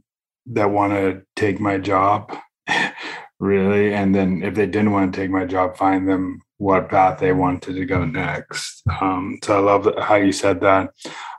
that 0.47 0.71
want 0.71 0.93
to 0.95 1.23
take 1.37 1.61
my 1.61 1.79
job, 1.79 2.37
really, 3.39 3.95
and 3.95 4.15
then 4.15 4.43
if 4.43 4.55
they 4.55 4.67
didn't 4.67 4.93
want 4.93 5.13
to 5.13 5.21
take 5.21 5.31
my 5.31 5.45
job, 5.45 5.77
find 5.77 6.09
them 6.09 6.41
what 6.57 6.89
path 6.89 7.21
they 7.21 7.33
wanted 7.33 7.75
to 7.75 7.87
go 7.87 8.05
next. 8.05 8.83
Um, 9.01 9.39
so 9.45 9.57
I 9.57 9.61
love 9.61 9.95
how 10.03 10.17
you 10.17 10.33
said 10.33 10.61
that. 10.63 10.91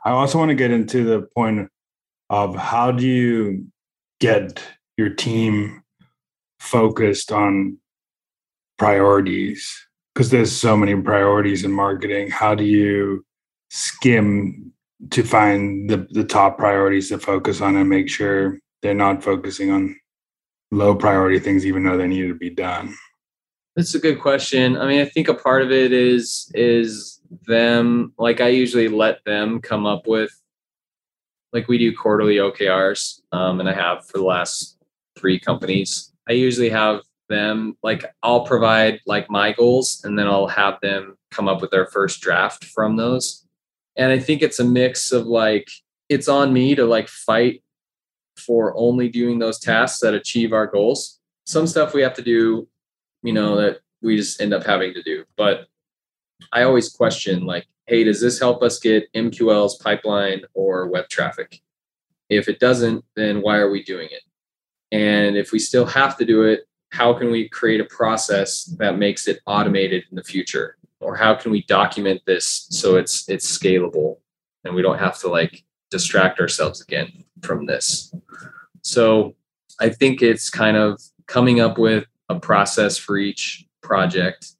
I 0.04 0.10
also 0.10 0.38
want 0.38 0.48
to 0.48 0.54
get 0.54 0.70
into 0.70 1.04
the 1.04 1.28
point 1.36 1.68
of 2.30 2.56
how 2.56 2.90
do 2.90 3.06
you 3.06 3.66
get 4.18 4.62
your 4.96 5.10
team 5.10 5.82
focused 6.58 7.32
on 7.32 7.78
priorities 8.78 9.86
because 10.14 10.30
there's 10.30 10.52
so 10.52 10.76
many 10.76 10.94
priorities 10.96 11.64
in 11.64 11.72
marketing. 11.72 12.30
How 12.30 12.54
do 12.54 12.64
you 12.64 13.24
skim 13.68 14.72
to 15.10 15.22
find 15.22 15.88
the, 15.88 16.06
the 16.10 16.24
top 16.24 16.58
priorities 16.58 17.08
to 17.08 17.18
focus 17.18 17.60
on 17.60 17.76
and 17.76 17.88
make 17.88 18.08
sure 18.08 18.58
they're 18.82 18.94
not 18.94 19.22
focusing 19.22 19.70
on 19.70 19.96
low 20.70 20.94
priority 20.94 21.38
things 21.38 21.64
even 21.64 21.84
though 21.84 21.96
they 21.96 22.08
need 22.08 22.28
to 22.28 22.34
be 22.34 22.50
done? 22.50 22.94
That's 23.76 23.94
a 23.94 24.00
good 24.00 24.20
question. 24.20 24.76
I 24.76 24.86
mean 24.86 25.00
i 25.00 25.04
think 25.04 25.28
a 25.28 25.34
part 25.34 25.62
of 25.62 25.70
it 25.70 25.92
is 25.92 26.50
is 26.54 27.20
them 27.46 28.12
like 28.18 28.40
i 28.40 28.48
usually 28.48 28.88
let 28.88 29.24
them 29.24 29.60
come 29.60 29.86
up 29.86 30.08
with 30.08 30.30
like 31.52 31.68
we 31.68 31.78
do 31.78 31.96
quarterly 31.96 32.36
okrs 32.36 33.20
um, 33.30 33.60
and 33.60 33.68
i 33.68 33.72
have 33.72 34.04
for 34.06 34.18
the 34.18 34.24
last 34.24 34.76
three 35.20 35.38
companies. 35.38 36.12
I 36.28 36.32
usually 36.32 36.70
have 36.70 37.02
them 37.30 37.78
like 37.82 38.04
i'll 38.22 38.44
provide 38.44 39.00
like 39.06 39.30
my 39.30 39.52
goals 39.52 40.02
and 40.04 40.18
then 40.18 40.26
i'll 40.26 40.48
have 40.48 40.78
them 40.82 41.16
come 41.30 41.48
up 41.48 41.62
with 41.62 41.70
their 41.70 41.86
first 41.86 42.20
draft 42.20 42.64
from 42.64 42.96
those 42.96 43.46
and 43.96 44.12
I 44.12 44.18
think 44.18 44.42
it's 44.42 44.58
a 44.58 44.64
mix 44.64 45.12
of 45.12 45.26
like 45.26 45.68
it's 46.08 46.28
on 46.28 46.52
me 46.52 46.74
to 46.74 46.84
like 46.84 47.08
fight 47.08 47.62
for 48.36 48.74
only 48.76 49.08
doing 49.08 49.38
those 49.38 49.58
tasks 49.58 50.00
that 50.00 50.14
achieve 50.14 50.52
our 50.52 50.66
goals. 50.66 51.20
Some 51.44 51.66
stuff 51.66 51.92
we 51.92 52.02
have 52.02 52.14
to 52.14 52.22
do, 52.22 52.66
you 53.22 53.32
know, 53.32 53.56
that 53.56 53.80
we 54.02 54.16
just 54.16 54.40
end 54.40 54.54
up 54.54 54.64
having 54.64 54.94
to 54.94 55.02
do. 55.02 55.24
But 55.36 55.66
I 56.52 56.62
always 56.62 56.88
question 56.88 57.44
like, 57.44 57.66
hey, 57.86 58.04
does 58.04 58.20
this 58.20 58.38
help 58.38 58.62
us 58.62 58.78
get 58.78 59.12
MQL's 59.12 59.76
pipeline 59.76 60.42
or 60.54 60.86
web 60.86 61.08
traffic? 61.08 61.60
If 62.30 62.48
it 62.48 62.60
doesn't, 62.60 63.04
then 63.16 63.42
why 63.42 63.58
are 63.58 63.70
we 63.70 63.82
doing 63.82 64.08
it? 64.10 64.22
And 64.92 65.36
if 65.36 65.52
we 65.52 65.58
still 65.58 65.86
have 65.86 66.16
to 66.18 66.24
do 66.24 66.44
it, 66.44 66.66
how 66.90 67.14
can 67.14 67.30
we 67.30 67.48
create 67.48 67.80
a 67.80 67.84
process 67.84 68.64
that 68.78 68.98
makes 68.98 69.28
it 69.28 69.40
automated 69.46 70.04
in 70.10 70.16
the 70.16 70.24
future? 70.24 70.76
Or 71.00 71.16
how 71.16 71.34
can 71.34 71.50
we 71.50 71.62
document 71.62 72.20
this 72.26 72.66
so 72.70 72.96
it's 72.96 73.28
it's 73.28 73.58
scalable 73.58 74.18
and 74.64 74.74
we 74.74 74.82
don't 74.82 74.98
have 74.98 75.18
to 75.20 75.28
like 75.28 75.64
distract 75.90 76.40
ourselves 76.40 76.82
again 76.82 77.24
from 77.42 77.64
this? 77.66 78.14
So 78.82 79.34
I 79.80 79.88
think 79.88 80.20
it's 80.20 80.50
kind 80.50 80.76
of 80.76 81.00
coming 81.26 81.60
up 81.60 81.78
with 81.78 82.04
a 82.28 82.38
process 82.38 82.98
for 82.98 83.16
each 83.16 83.66
project, 83.82 84.52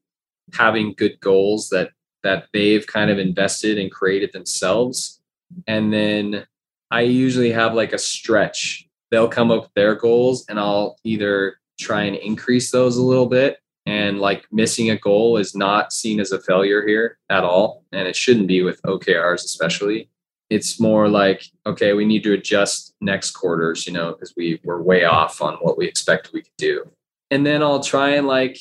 having 0.55 0.95
good 0.97 1.21
goals 1.21 1.69
that 1.71 1.91
that 2.23 2.47
they've 2.53 2.87
kind 2.87 3.11
of 3.11 3.19
invested 3.19 3.79
and 3.79 3.91
created 3.91 4.33
themselves. 4.33 5.21
And 5.67 5.93
then 5.93 6.47
I 6.91 7.03
usually 7.03 7.53
have 7.53 7.75
like 7.75 7.93
a 7.93 7.99
stretch. 7.99 8.87
They'll 9.11 9.29
come 9.29 9.51
up 9.51 9.63
with 9.63 9.75
their 9.75 9.95
goals 9.95 10.45
and 10.49 10.59
I'll 10.59 10.97
either 11.05 11.57
try 11.81 12.03
and 12.03 12.17
increase 12.17 12.71
those 12.71 12.97
a 12.97 13.03
little 13.03 13.27
bit. 13.27 13.59
And 13.87 14.21
like 14.21 14.47
missing 14.53 14.91
a 14.91 14.97
goal 14.97 15.37
is 15.37 15.55
not 15.55 15.93
seen 15.93 16.21
as 16.21 16.33
a 16.33 16.41
failure 16.41 16.87
here 16.87 17.19
at 17.31 17.45
all. 17.45 17.85
And 17.93 18.07
it 18.07 18.15
shouldn't 18.15 18.47
be 18.47 18.63
with 18.63 18.83
OKRs, 18.83 19.45
especially. 19.45 20.09
It's 20.51 20.79
more 20.79 21.09
like, 21.09 21.45
okay, 21.65 21.93
we 21.93 22.05
need 22.05 22.23
to 22.25 22.33
adjust 22.33 22.95
next 23.01 23.33
quarters, 23.33 23.87
you 23.87 23.93
know, 23.93 24.13
because 24.13 24.35
we 24.37 24.61
were 24.65 24.83
way 24.83 25.05
off 25.05 25.41
on 25.41 25.55
what 25.57 25.79
we 25.79 25.87
expected 25.87 26.33
we 26.33 26.43
could 26.43 26.57
do. 26.59 26.85
And 27.31 27.47
then 27.47 27.63
I'll 27.63 27.83
try 27.83 28.11
and 28.11 28.27
like 28.27 28.59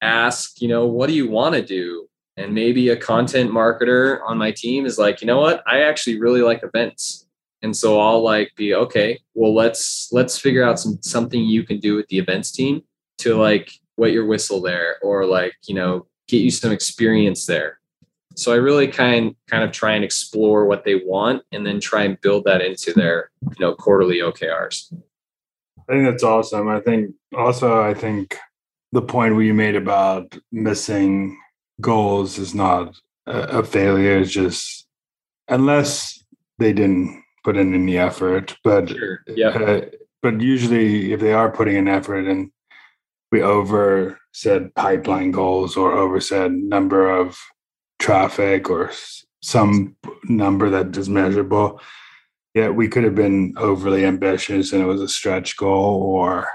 ask, 0.00 0.60
you 0.60 0.68
know, 0.68 0.86
what 0.86 1.08
do 1.08 1.14
you 1.14 1.28
want 1.28 1.54
to 1.56 1.62
do? 1.62 2.08
And 2.36 2.54
maybe 2.54 2.88
a 2.88 2.96
content 2.96 3.50
marketer 3.50 4.20
on 4.26 4.38
my 4.38 4.50
team 4.50 4.86
is 4.86 4.98
like, 4.98 5.20
you 5.20 5.26
know 5.26 5.40
what? 5.40 5.62
I 5.66 5.82
actually 5.82 6.18
really 6.18 6.42
like 6.42 6.62
events. 6.62 7.23
And 7.64 7.74
so 7.74 7.98
I'll 7.98 8.22
like 8.22 8.52
be 8.56 8.74
okay, 8.74 9.18
well 9.32 9.54
let's 9.54 10.10
let's 10.12 10.36
figure 10.38 10.62
out 10.62 10.78
some 10.78 10.98
something 11.00 11.42
you 11.42 11.64
can 11.64 11.80
do 11.80 11.96
with 11.96 12.06
the 12.08 12.18
events 12.18 12.52
team 12.52 12.82
to 13.18 13.36
like 13.36 13.70
wet 13.96 14.12
your 14.12 14.26
whistle 14.26 14.60
there 14.60 14.96
or 15.02 15.24
like, 15.24 15.54
you 15.66 15.74
know, 15.74 16.06
get 16.28 16.42
you 16.42 16.50
some 16.50 16.72
experience 16.72 17.46
there. 17.46 17.80
So 18.36 18.52
I 18.52 18.56
really 18.56 18.86
kind 18.86 19.34
kind 19.46 19.64
of 19.64 19.72
try 19.72 19.94
and 19.94 20.04
explore 20.04 20.66
what 20.66 20.84
they 20.84 20.96
want 21.06 21.42
and 21.52 21.64
then 21.64 21.80
try 21.80 22.02
and 22.02 22.20
build 22.20 22.44
that 22.44 22.60
into 22.60 22.92
their, 22.92 23.30
you 23.40 23.56
know, 23.60 23.74
quarterly 23.74 24.18
OKRs. 24.18 24.92
I 25.88 25.92
think 25.92 26.04
that's 26.04 26.22
awesome. 26.22 26.68
I 26.68 26.80
think 26.80 27.14
also 27.34 27.80
I 27.80 27.94
think 27.94 28.36
the 28.92 29.00
point 29.00 29.36
we 29.36 29.52
made 29.52 29.74
about 29.74 30.36
missing 30.52 31.38
goals 31.80 32.36
is 32.36 32.54
not 32.54 32.94
a, 33.26 33.60
a 33.60 33.64
failure. 33.64 34.18
It's 34.18 34.30
just 34.30 34.86
unless 35.48 36.22
they 36.58 36.74
didn't 36.74 37.23
put 37.44 37.56
in 37.56 37.74
any 37.74 37.98
effort. 37.98 38.56
But 38.64 38.88
Sure. 38.90 39.22
Yeah. 39.28 39.48
uh, 39.50 39.80
but 40.22 40.40
usually, 40.40 41.12
if 41.12 41.20
they 41.20 41.32
are 41.34 41.50
putting 41.52 41.76
in 41.76 41.86
effort 41.88 42.26
and 42.26 42.50
we 43.30 43.42
over 43.42 44.18
said 44.32 44.74
pipeline 44.74 45.30
goals 45.30 45.76
or 45.76 45.92
over 45.92 46.20
said 46.20 46.52
number 46.52 47.10
of 47.10 47.38
traffic 47.98 48.70
or 48.70 48.90
some 49.42 49.94
number 50.24 50.70
that 50.70 50.96
is 50.96 51.08
measurable, 51.08 51.80
yeah, 52.54 52.68
we 52.68 52.88
could 52.88 53.04
have 53.04 53.14
been 53.14 53.52
overly 53.58 54.04
ambitious 54.04 54.72
and 54.72 54.82
it 54.82 54.86
was 54.86 55.00
a 55.02 55.08
stretch 55.08 55.56
goal 55.56 56.02
or 56.02 56.48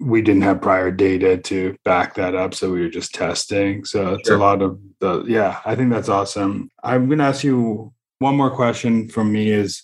we 0.00 0.20
didn't 0.22 0.42
have 0.42 0.62
prior 0.62 0.90
data 0.90 1.36
to 1.36 1.76
back 1.84 2.14
that 2.14 2.34
up 2.34 2.54
so 2.54 2.70
we 2.72 2.80
were 2.80 2.88
just 2.88 3.14
testing 3.14 3.84
so 3.84 4.14
it's 4.14 4.28
Sure. 4.28 4.36
a 4.38 4.40
lot 4.40 4.62
of 4.62 4.80
the 5.00 5.22
yeah 5.28 5.60
i 5.66 5.74
think 5.76 5.90
that's 5.90 6.08
awesome 6.08 6.70
i'm 6.82 7.04
going 7.06 7.18
to 7.18 7.24
ask 7.24 7.44
you 7.44 7.92
one 8.18 8.34
more 8.34 8.50
question 8.50 9.08
from 9.10 9.30
me 9.30 9.50
is 9.50 9.82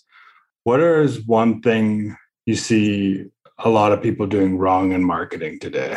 what 0.66 0.80
is 0.80 1.24
one 1.26 1.62
thing 1.62 2.16
you 2.44 2.56
see 2.56 3.24
a 3.58 3.70
lot 3.70 3.92
of 3.92 4.02
people 4.02 4.26
doing 4.26 4.58
wrong 4.58 4.90
in 4.90 5.02
marketing 5.02 5.60
today 5.60 5.96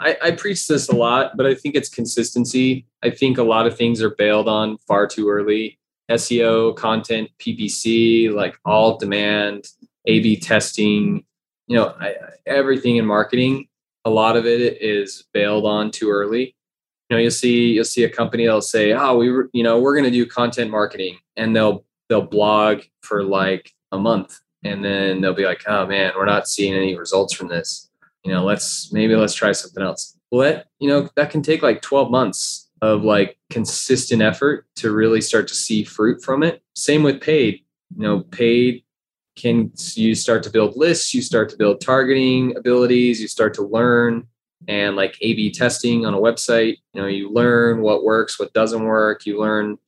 I, 0.00 0.16
I 0.22 0.30
preach 0.32 0.66
this 0.66 0.90
a 0.90 0.94
lot, 0.94 1.38
but 1.38 1.46
I 1.46 1.54
think 1.54 1.74
it's 1.74 1.88
consistency. 1.88 2.86
I 3.02 3.08
think 3.08 3.38
a 3.38 3.42
lot 3.42 3.66
of 3.66 3.78
things 3.78 4.02
are 4.02 4.10
bailed 4.10 4.46
on 4.46 4.76
far 4.86 5.06
too 5.06 5.30
early. 5.30 5.78
SEO, 6.10 6.76
content, 6.76 7.30
PPC, 7.38 8.30
like 8.30 8.58
all 8.66 8.98
demand, 8.98 9.68
A 10.04 10.20
B 10.20 10.38
testing, 10.38 11.24
you 11.66 11.76
know, 11.76 11.94
I, 11.98 12.14
everything 12.46 12.96
in 12.96 13.06
marketing, 13.06 13.68
a 14.04 14.10
lot 14.10 14.36
of 14.36 14.44
it 14.44 14.82
is 14.82 15.24
bailed 15.32 15.64
on 15.64 15.90
too 15.90 16.10
early. 16.10 16.54
You 17.08 17.16
know, 17.16 17.18
you'll 17.18 17.30
see 17.30 17.72
you'll 17.72 17.84
see 17.84 18.04
a 18.04 18.10
company 18.10 18.44
that'll 18.44 18.60
say, 18.60 18.92
"Oh, 18.92 19.16
we 19.16 19.28
you 19.52 19.62
know, 19.62 19.80
we're 19.80 19.94
going 19.94 20.04
to 20.04 20.10
do 20.10 20.26
content 20.26 20.70
marketing," 20.70 21.16
and 21.36 21.56
they'll 21.56 21.86
they'll 22.08 22.22
blog 22.22 22.82
for 23.00 23.22
like 23.22 23.72
a 23.92 23.98
month, 23.98 24.40
and 24.64 24.84
then 24.84 25.20
they'll 25.20 25.34
be 25.34 25.44
like, 25.44 25.62
"Oh 25.66 25.86
man, 25.86 26.12
we're 26.16 26.26
not 26.26 26.48
seeing 26.48 26.74
any 26.74 26.96
results 26.96 27.34
from 27.34 27.48
this." 27.48 27.86
you 28.26 28.32
know 28.32 28.44
let's 28.44 28.92
maybe 28.92 29.14
let's 29.14 29.34
try 29.34 29.52
something 29.52 29.82
else. 29.82 30.18
Well 30.30 30.42
that 30.42 30.66
you 30.80 30.88
know 30.88 31.08
that 31.14 31.30
can 31.30 31.42
take 31.42 31.62
like 31.62 31.80
12 31.80 32.10
months 32.10 32.68
of 32.82 33.04
like 33.04 33.38
consistent 33.48 34.20
effort 34.20 34.66
to 34.76 34.92
really 34.92 35.20
start 35.20 35.48
to 35.48 35.54
see 35.54 35.84
fruit 35.84 36.22
from 36.22 36.42
it. 36.42 36.62
Same 36.74 37.04
with 37.04 37.20
paid. 37.20 37.60
You 37.96 38.02
know 38.02 38.20
paid 38.20 38.82
can 39.36 39.70
you 39.94 40.14
start 40.14 40.42
to 40.42 40.50
build 40.50 40.76
lists 40.76 41.14
you 41.14 41.22
start 41.22 41.48
to 41.50 41.56
build 41.56 41.80
targeting 41.80 42.56
abilities 42.56 43.20
you 43.20 43.28
start 43.28 43.52
to 43.52 43.62
learn 43.62 44.26
and 44.66 44.96
like 44.96 45.16
a 45.20 45.34
b 45.34 45.52
testing 45.52 46.04
on 46.04 46.12
a 46.12 46.18
website. 46.18 46.78
You 46.92 47.02
know 47.02 47.06
you 47.06 47.30
learn 47.30 47.80
what 47.80 48.02
works 48.02 48.40
what 48.40 48.52
doesn't 48.52 48.82
work. 48.82 49.24
You 49.24 49.40
learn 49.40 49.78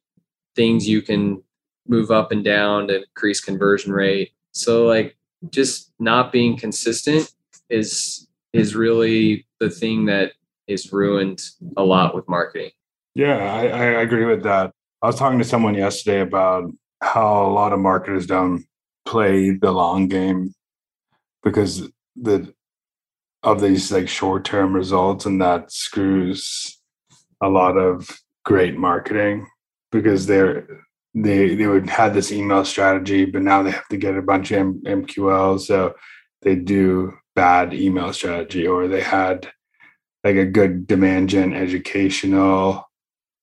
things 0.55 0.89
you 0.89 1.03
can 1.03 1.43
move 1.89 2.11
up 2.11 2.33
and 2.33 2.45
down 2.45 2.89
to 2.89 3.03
increase 3.03 3.41
conversion 3.41 3.93
rate 3.93 4.33
so 4.53 4.87
like 4.87 5.17
just 5.51 5.93
not 5.99 6.33
being 6.33 6.57
consistent 6.57 7.33
is 7.71 8.29
is 8.53 8.75
really 8.75 9.47
the 9.61 9.71
thing 9.71 10.07
that 10.07 10.33
is 10.67 10.93
ruined 10.93 11.43
a 11.77 11.83
lot 11.83 12.15
with 12.15 12.29
marketing. 12.29 12.71
yeah 13.15 13.55
I, 13.55 13.67
I 13.67 13.85
agree 14.03 14.25
with 14.25 14.43
that 14.43 14.73
i 15.03 15.07
was 15.07 15.17
talking 15.17 15.39
to 15.39 15.45
someone 15.45 15.75
yesterday 15.75 16.21
about 16.21 16.71
how 17.01 17.47
a 17.47 17.53
lot 17.53 17.73
of 17.73 17.79
marketers 17.79 18.27
don't 18.27 18.65
play 19.07 19.51
the 19.51 19.71
long 19.71 20.09
game 20.09 20.55
because 21.43 21.89
the 22.17 22.53
of 23.43 23.61
these 23.61 23.93
like 23.93 24.09
short-term 24.09 24.75
results 24.75 25.25
and 25.25 25.41
that 25.41 25.71
screws 25.71 26.79
a 27.43 27.49
lot 27.49 27.77
of 27.77 28.21
great 28.45 28.77
marketing 28.77 29.47
because 29.93 30.27
they're 30.27 30.67
they 31.23 31.55
they 31.55 31.67
would 31.67 31.89
have 31.89 32.15
this 32.15 32.33
email 32.33 32.65
strategy 32.65 33.25
but 33.25 33.43
now 33.43 33.63
they 33.63 33.71
have 33.71 33.89
to 33.89 33.97
get 33.97 34.17
a 34.17 34.23
bunch 34.23 34.51
of 34.51 34.59
M- 34.59 34.83
mql 34.85 35.61
so 35.61 35.95
they 36.43 36.55
do 36.55 37.15
bad 37.35 37.75
email 37.75 38.13
strategy 38.13 38.67
or 38.67 38.89
they 38.89 39.01
had 39.01 39.51
like 40.25 40.37
a 40.37 40.45
good 40.45 40.87
demand 40.87 41.29
gen 41.29 41.55
educational 41.55 42.85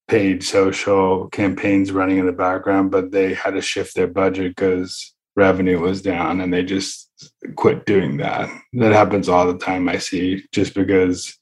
paid 0.08 0.44
social 0.44 1.28
campaigns 1.30 1.92
running 1.92 2.18
in 2.18 2.26
the 2.26 2.32
background 2.32 2.92
but 2.92 3.12
they 3.12 3.34
had 3.34 3.54
to 3.54 3.62
shift 3.62 3.96
their 3.96 4.08
budget 4.08 4.56
because 4.56 5.14
revenue 5.36 5.80
was 5.80 6.02
down 6.02 6.42
and 6.42 6.54
they 6.54 6.64
just 6.64 7.34
quit 7.56 7.86
doing 7.86 8.18
that. 8.18 8.50
That 8.74 8.94
happens 8.94 9.28
all 9.28 9.52
the 9.52 9.58
time 9.58 9.90
i 9.90 9.98
see 9.98 10.44
just 10.52 10.74
because 10.74 11.38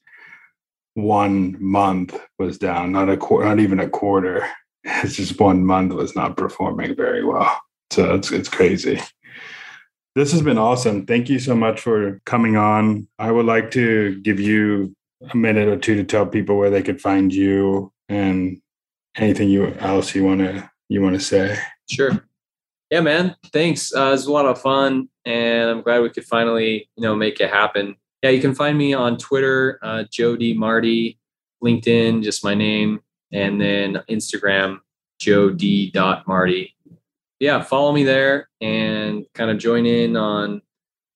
one 0.94 1.56
month 1.60 2.18
was 2.38 2.56
down 2.58 2.92
not 2.92 3.10
a 3.10 3.16
quarter 3.16 3.48
not 3.48 3.60
even 3.60 3.80
a 3.80 3.88
quarter 3.88 4.46
it's 4.84 5.16
just 5.16 5.40
one 5.40 5.64
month 5.64 5.92
was 5.92 6.14
not 6.14 6.36
performing 6.36 6.94
very 6.94 7.24
well 7.24 7.60
so 7.90 8.14
it's 8.14 8.30
it's 8.30 8.48
crazy 8.48 9.00
this 10.14 10.32
has 10.32 10.42
been 10.42 10.58
awesome 10.58 11.06
thank 11.06 11.28
you 11.28 11.38
so 11.38 11.54
much 11.54 11.80
for 11.80 12.20
coming 12.26 12.56
on 12.56 13.06
i 13.18 13.30
would 13.30 13.46
like 13.46 13.70
to 13.70 14.20
give 14.20 14.38
you 14.38 14.94
a 15.30 15.36
minute 15.36 15.68
or 15.68 15.78
two 15.78 15.94
to 15.94 16.04
tell 16.04 16.26
people 16.26 16.56
where 16.56 16.70
they 16.70 16.82
could 16.82 17.00
find 17.00 17.32
you 17.32 17.92
and 18.08 18.60
anything 19.16 19.48
you 19.48 19.66
else 19.78 20.14
you 20.14 20.24
want 20.24 20.40
to 20.40 20.70
you 20.88 21.00
want 21.00 21.14
to 21.14 21.20
say 21.20 21.58
Sure. 21.90 22.24
Yeah, 22.90 23.00
man. 23.00 23.36
Thanks. 23.52 23.94
Uh, 23.94 24.08
it 24.08 24.10
was 24.10 24.26
a 24.26 24.32
lot 24.32 24.46
of 24.46 24.60
fun, 24.60 25.08
and 25.24 25.70
I'm 25.70 25.82
glad 25.82 26.00
we 26.00 26.10
could 26.10 26.24
finally, 26.24 26.88
you 26.96 27.02
know, 27.02 27.14
make 27.14 27.40
it 27.40 27.50
happen. 27.50 27.96
Yeah, 28.22 28.30
you 28.30 28.40
can 28.40 28.54
find 28.54 28.78
me 28.78 28.94
on 28.94 29.18
Twitter, 29.18 29.78
uh, 29.82 30.04
Joe 30.10 30.36
D 30.36 30.54
Marty, 30.54 31.18
LinkedIn, 31.62 32.22
just 32.22 32.44
my 32.44 32.54
name, 32.54 33.00
and 33.34 33.60
then 33.60 34.00
Instagram, 34.08 34.78
Joe 35.18 35.50
D 35.50 35.92
Marty. 36.26 36.74
Yeah, 37.40 37.62
follow 37.62 37.92
me 37.92 38.04
there 38.04 38.48
and 38.60 39.26
kind 39.34 39.50
of 39.50 39.58
join 39.58 39.84
in 39.84 40.16
on 40.16 40.62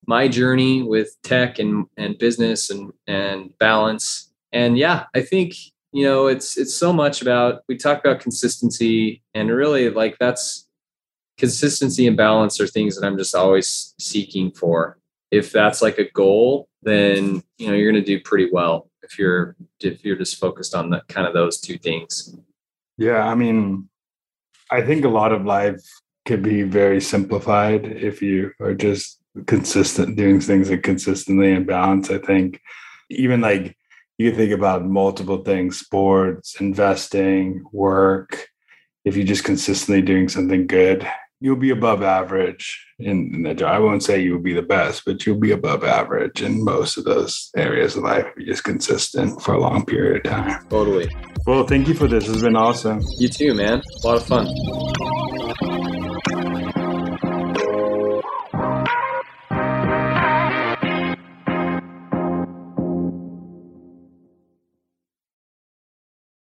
my 0.07 0.29
journey 0.29 0.83
with 0.83 1.17
tech 1.23 1.59
and 1.59 1.87
and 1.97 2.19
business 2.19 2.71
and 2.71 2.93
and 3.07 3.57
balance. 3.59 4.31
And 4.53 4.77
yeah, 4.77 5.05
I 5.15 5.23
think 5.23 5.55
you 5.93 6.05
know, 6.05 6.27
it's 6.27 6.59
it's 6.59 6.75
so 6.75 6.93
much 6.93 7.23
about 7.23 7.63
we 7.69 7.77
talk 7.77 8.01
about 8.01 8.21
consistency 8.21 9.23
and 9.33 9.51
really 9.51 9.89
like 9.89 10.17
that's 10.19 10.67
consistency 11.39 12.07
and 12.07 12.17
balance 12.17 12.61
are 12.61 12.67
things 12.67 12.99
that 12.99 13.07
I'm 13.07 13.17
just 13.17 13.35
always 13.35 13.95
seeking 13.99 14.51
for. 14.51 14.99
If 15.31 15.53
that's 15.53 15.83
like 15.83 15.99
a 15.99 16.11
goal, 16.11 16.69
then 16.83 17.43
you 17.59 17.69
know 17.69 17.75
you're 17.75 17.93
going 17.93 18.03
to 18.03 18.07
do 18.07 18.23
pretty 18.23 18.49
well 18.51 18.91
if 19.03 19.19
you're 19.19 19.57
if 19.81 20.05
you're 20.05 20.17
just 20.17 20.39
focused 20.39 20.75
on 20.75 20.91
the 20.91 21.03
kind 21.09 21.27
of 21.27 21.35
those 21.35 21.61
two 21.61 21.79
things. 21.79 22.35
Yeah, 22.97 23.27
I 23.27 23.35
mean, 23.35 23.89
I 24.71 24.83
think 24.83 25.05
a 25.05 25.09
lot 25.11 25.33
of 25.33 25.45
life 25.45 25.83
could 26.27 26.43
be 26.43 26.63
very 26.63 27.01
simplified 27.01 27.85
if 27.87 28.21
you 28.21 28.53
are 28.61 28.75
just 28.75 29.21
consistent 29.47 30.17
doing 30.17 30.41
things 30.41 30.71
consistently 30.83 31.53
and 31.53 31.67
balance. 31.67 32.11
I 32.11 32.19
think 32.19 32.61
even 33.11 33.41
like 33.41 33.77
you 34.19 34.35
think 34.35 34.53
about 34.53 34.85
multiple 34.85 35.39
things 35.39 35.79
sports 35.79 36.61
investing 36.61 37.65
work 37.73 38.49
if 39.05 39.17
you're 39.17 39.25
just 39.25 39.45
consistently 39.45 40.03
doing 40.03 40.29
something 40.29 40.67
good 40.67 41.09
you'll 41.41 41.57
be 41.57 41.71
above 41.71 42.03
average 42.03 42.87
in, 42.99 43.35
in 43.35 43.43
that 43.45 43.59
job. 43.59 43.75
I 43.75 43.79
won't 43.79 44.03
say 44.03 44.21
you'll 44.21 44.41
be 44.41 44.55
the 44.55 44.63
best 44.63 45.05
but 45.05 45.25
you'll 45.25 45.39
be 45.39 45.53
above 45.53 45.85
average 45.85 46.43
in 46.43 46.65
most 46.65 46.97
of 46.97 47.05
those 47.05 47.51
areas 47.57 47.97
of 47.97 48.05
life 48.05 48.27
if 48.27 48.37
you're 48.37 48.47
just 48.47 48.65
consistent 48.65 49.41
for 49.43 49.55
a 49.55 49.61
long 49.61 49.85
period 49.85 50.27
of 50.27 50.33
time. 50.33 50.67
Totally. 50.69 51.11
Well 51.47 51.67
thank 51.67 51.89
you 51.89 51.95
for 51.95 52.09
this. 52.09 52.29
It's 52.29 52.43
been 52.43 52.57
awesome. 52.57 53.03
You 53.19 53.29
too 53.29 53.55
man. 53.55 53.83
A 54.03 54.07
lot 54.07 54.17
of 54.17 54.27
fun 54.27 54.47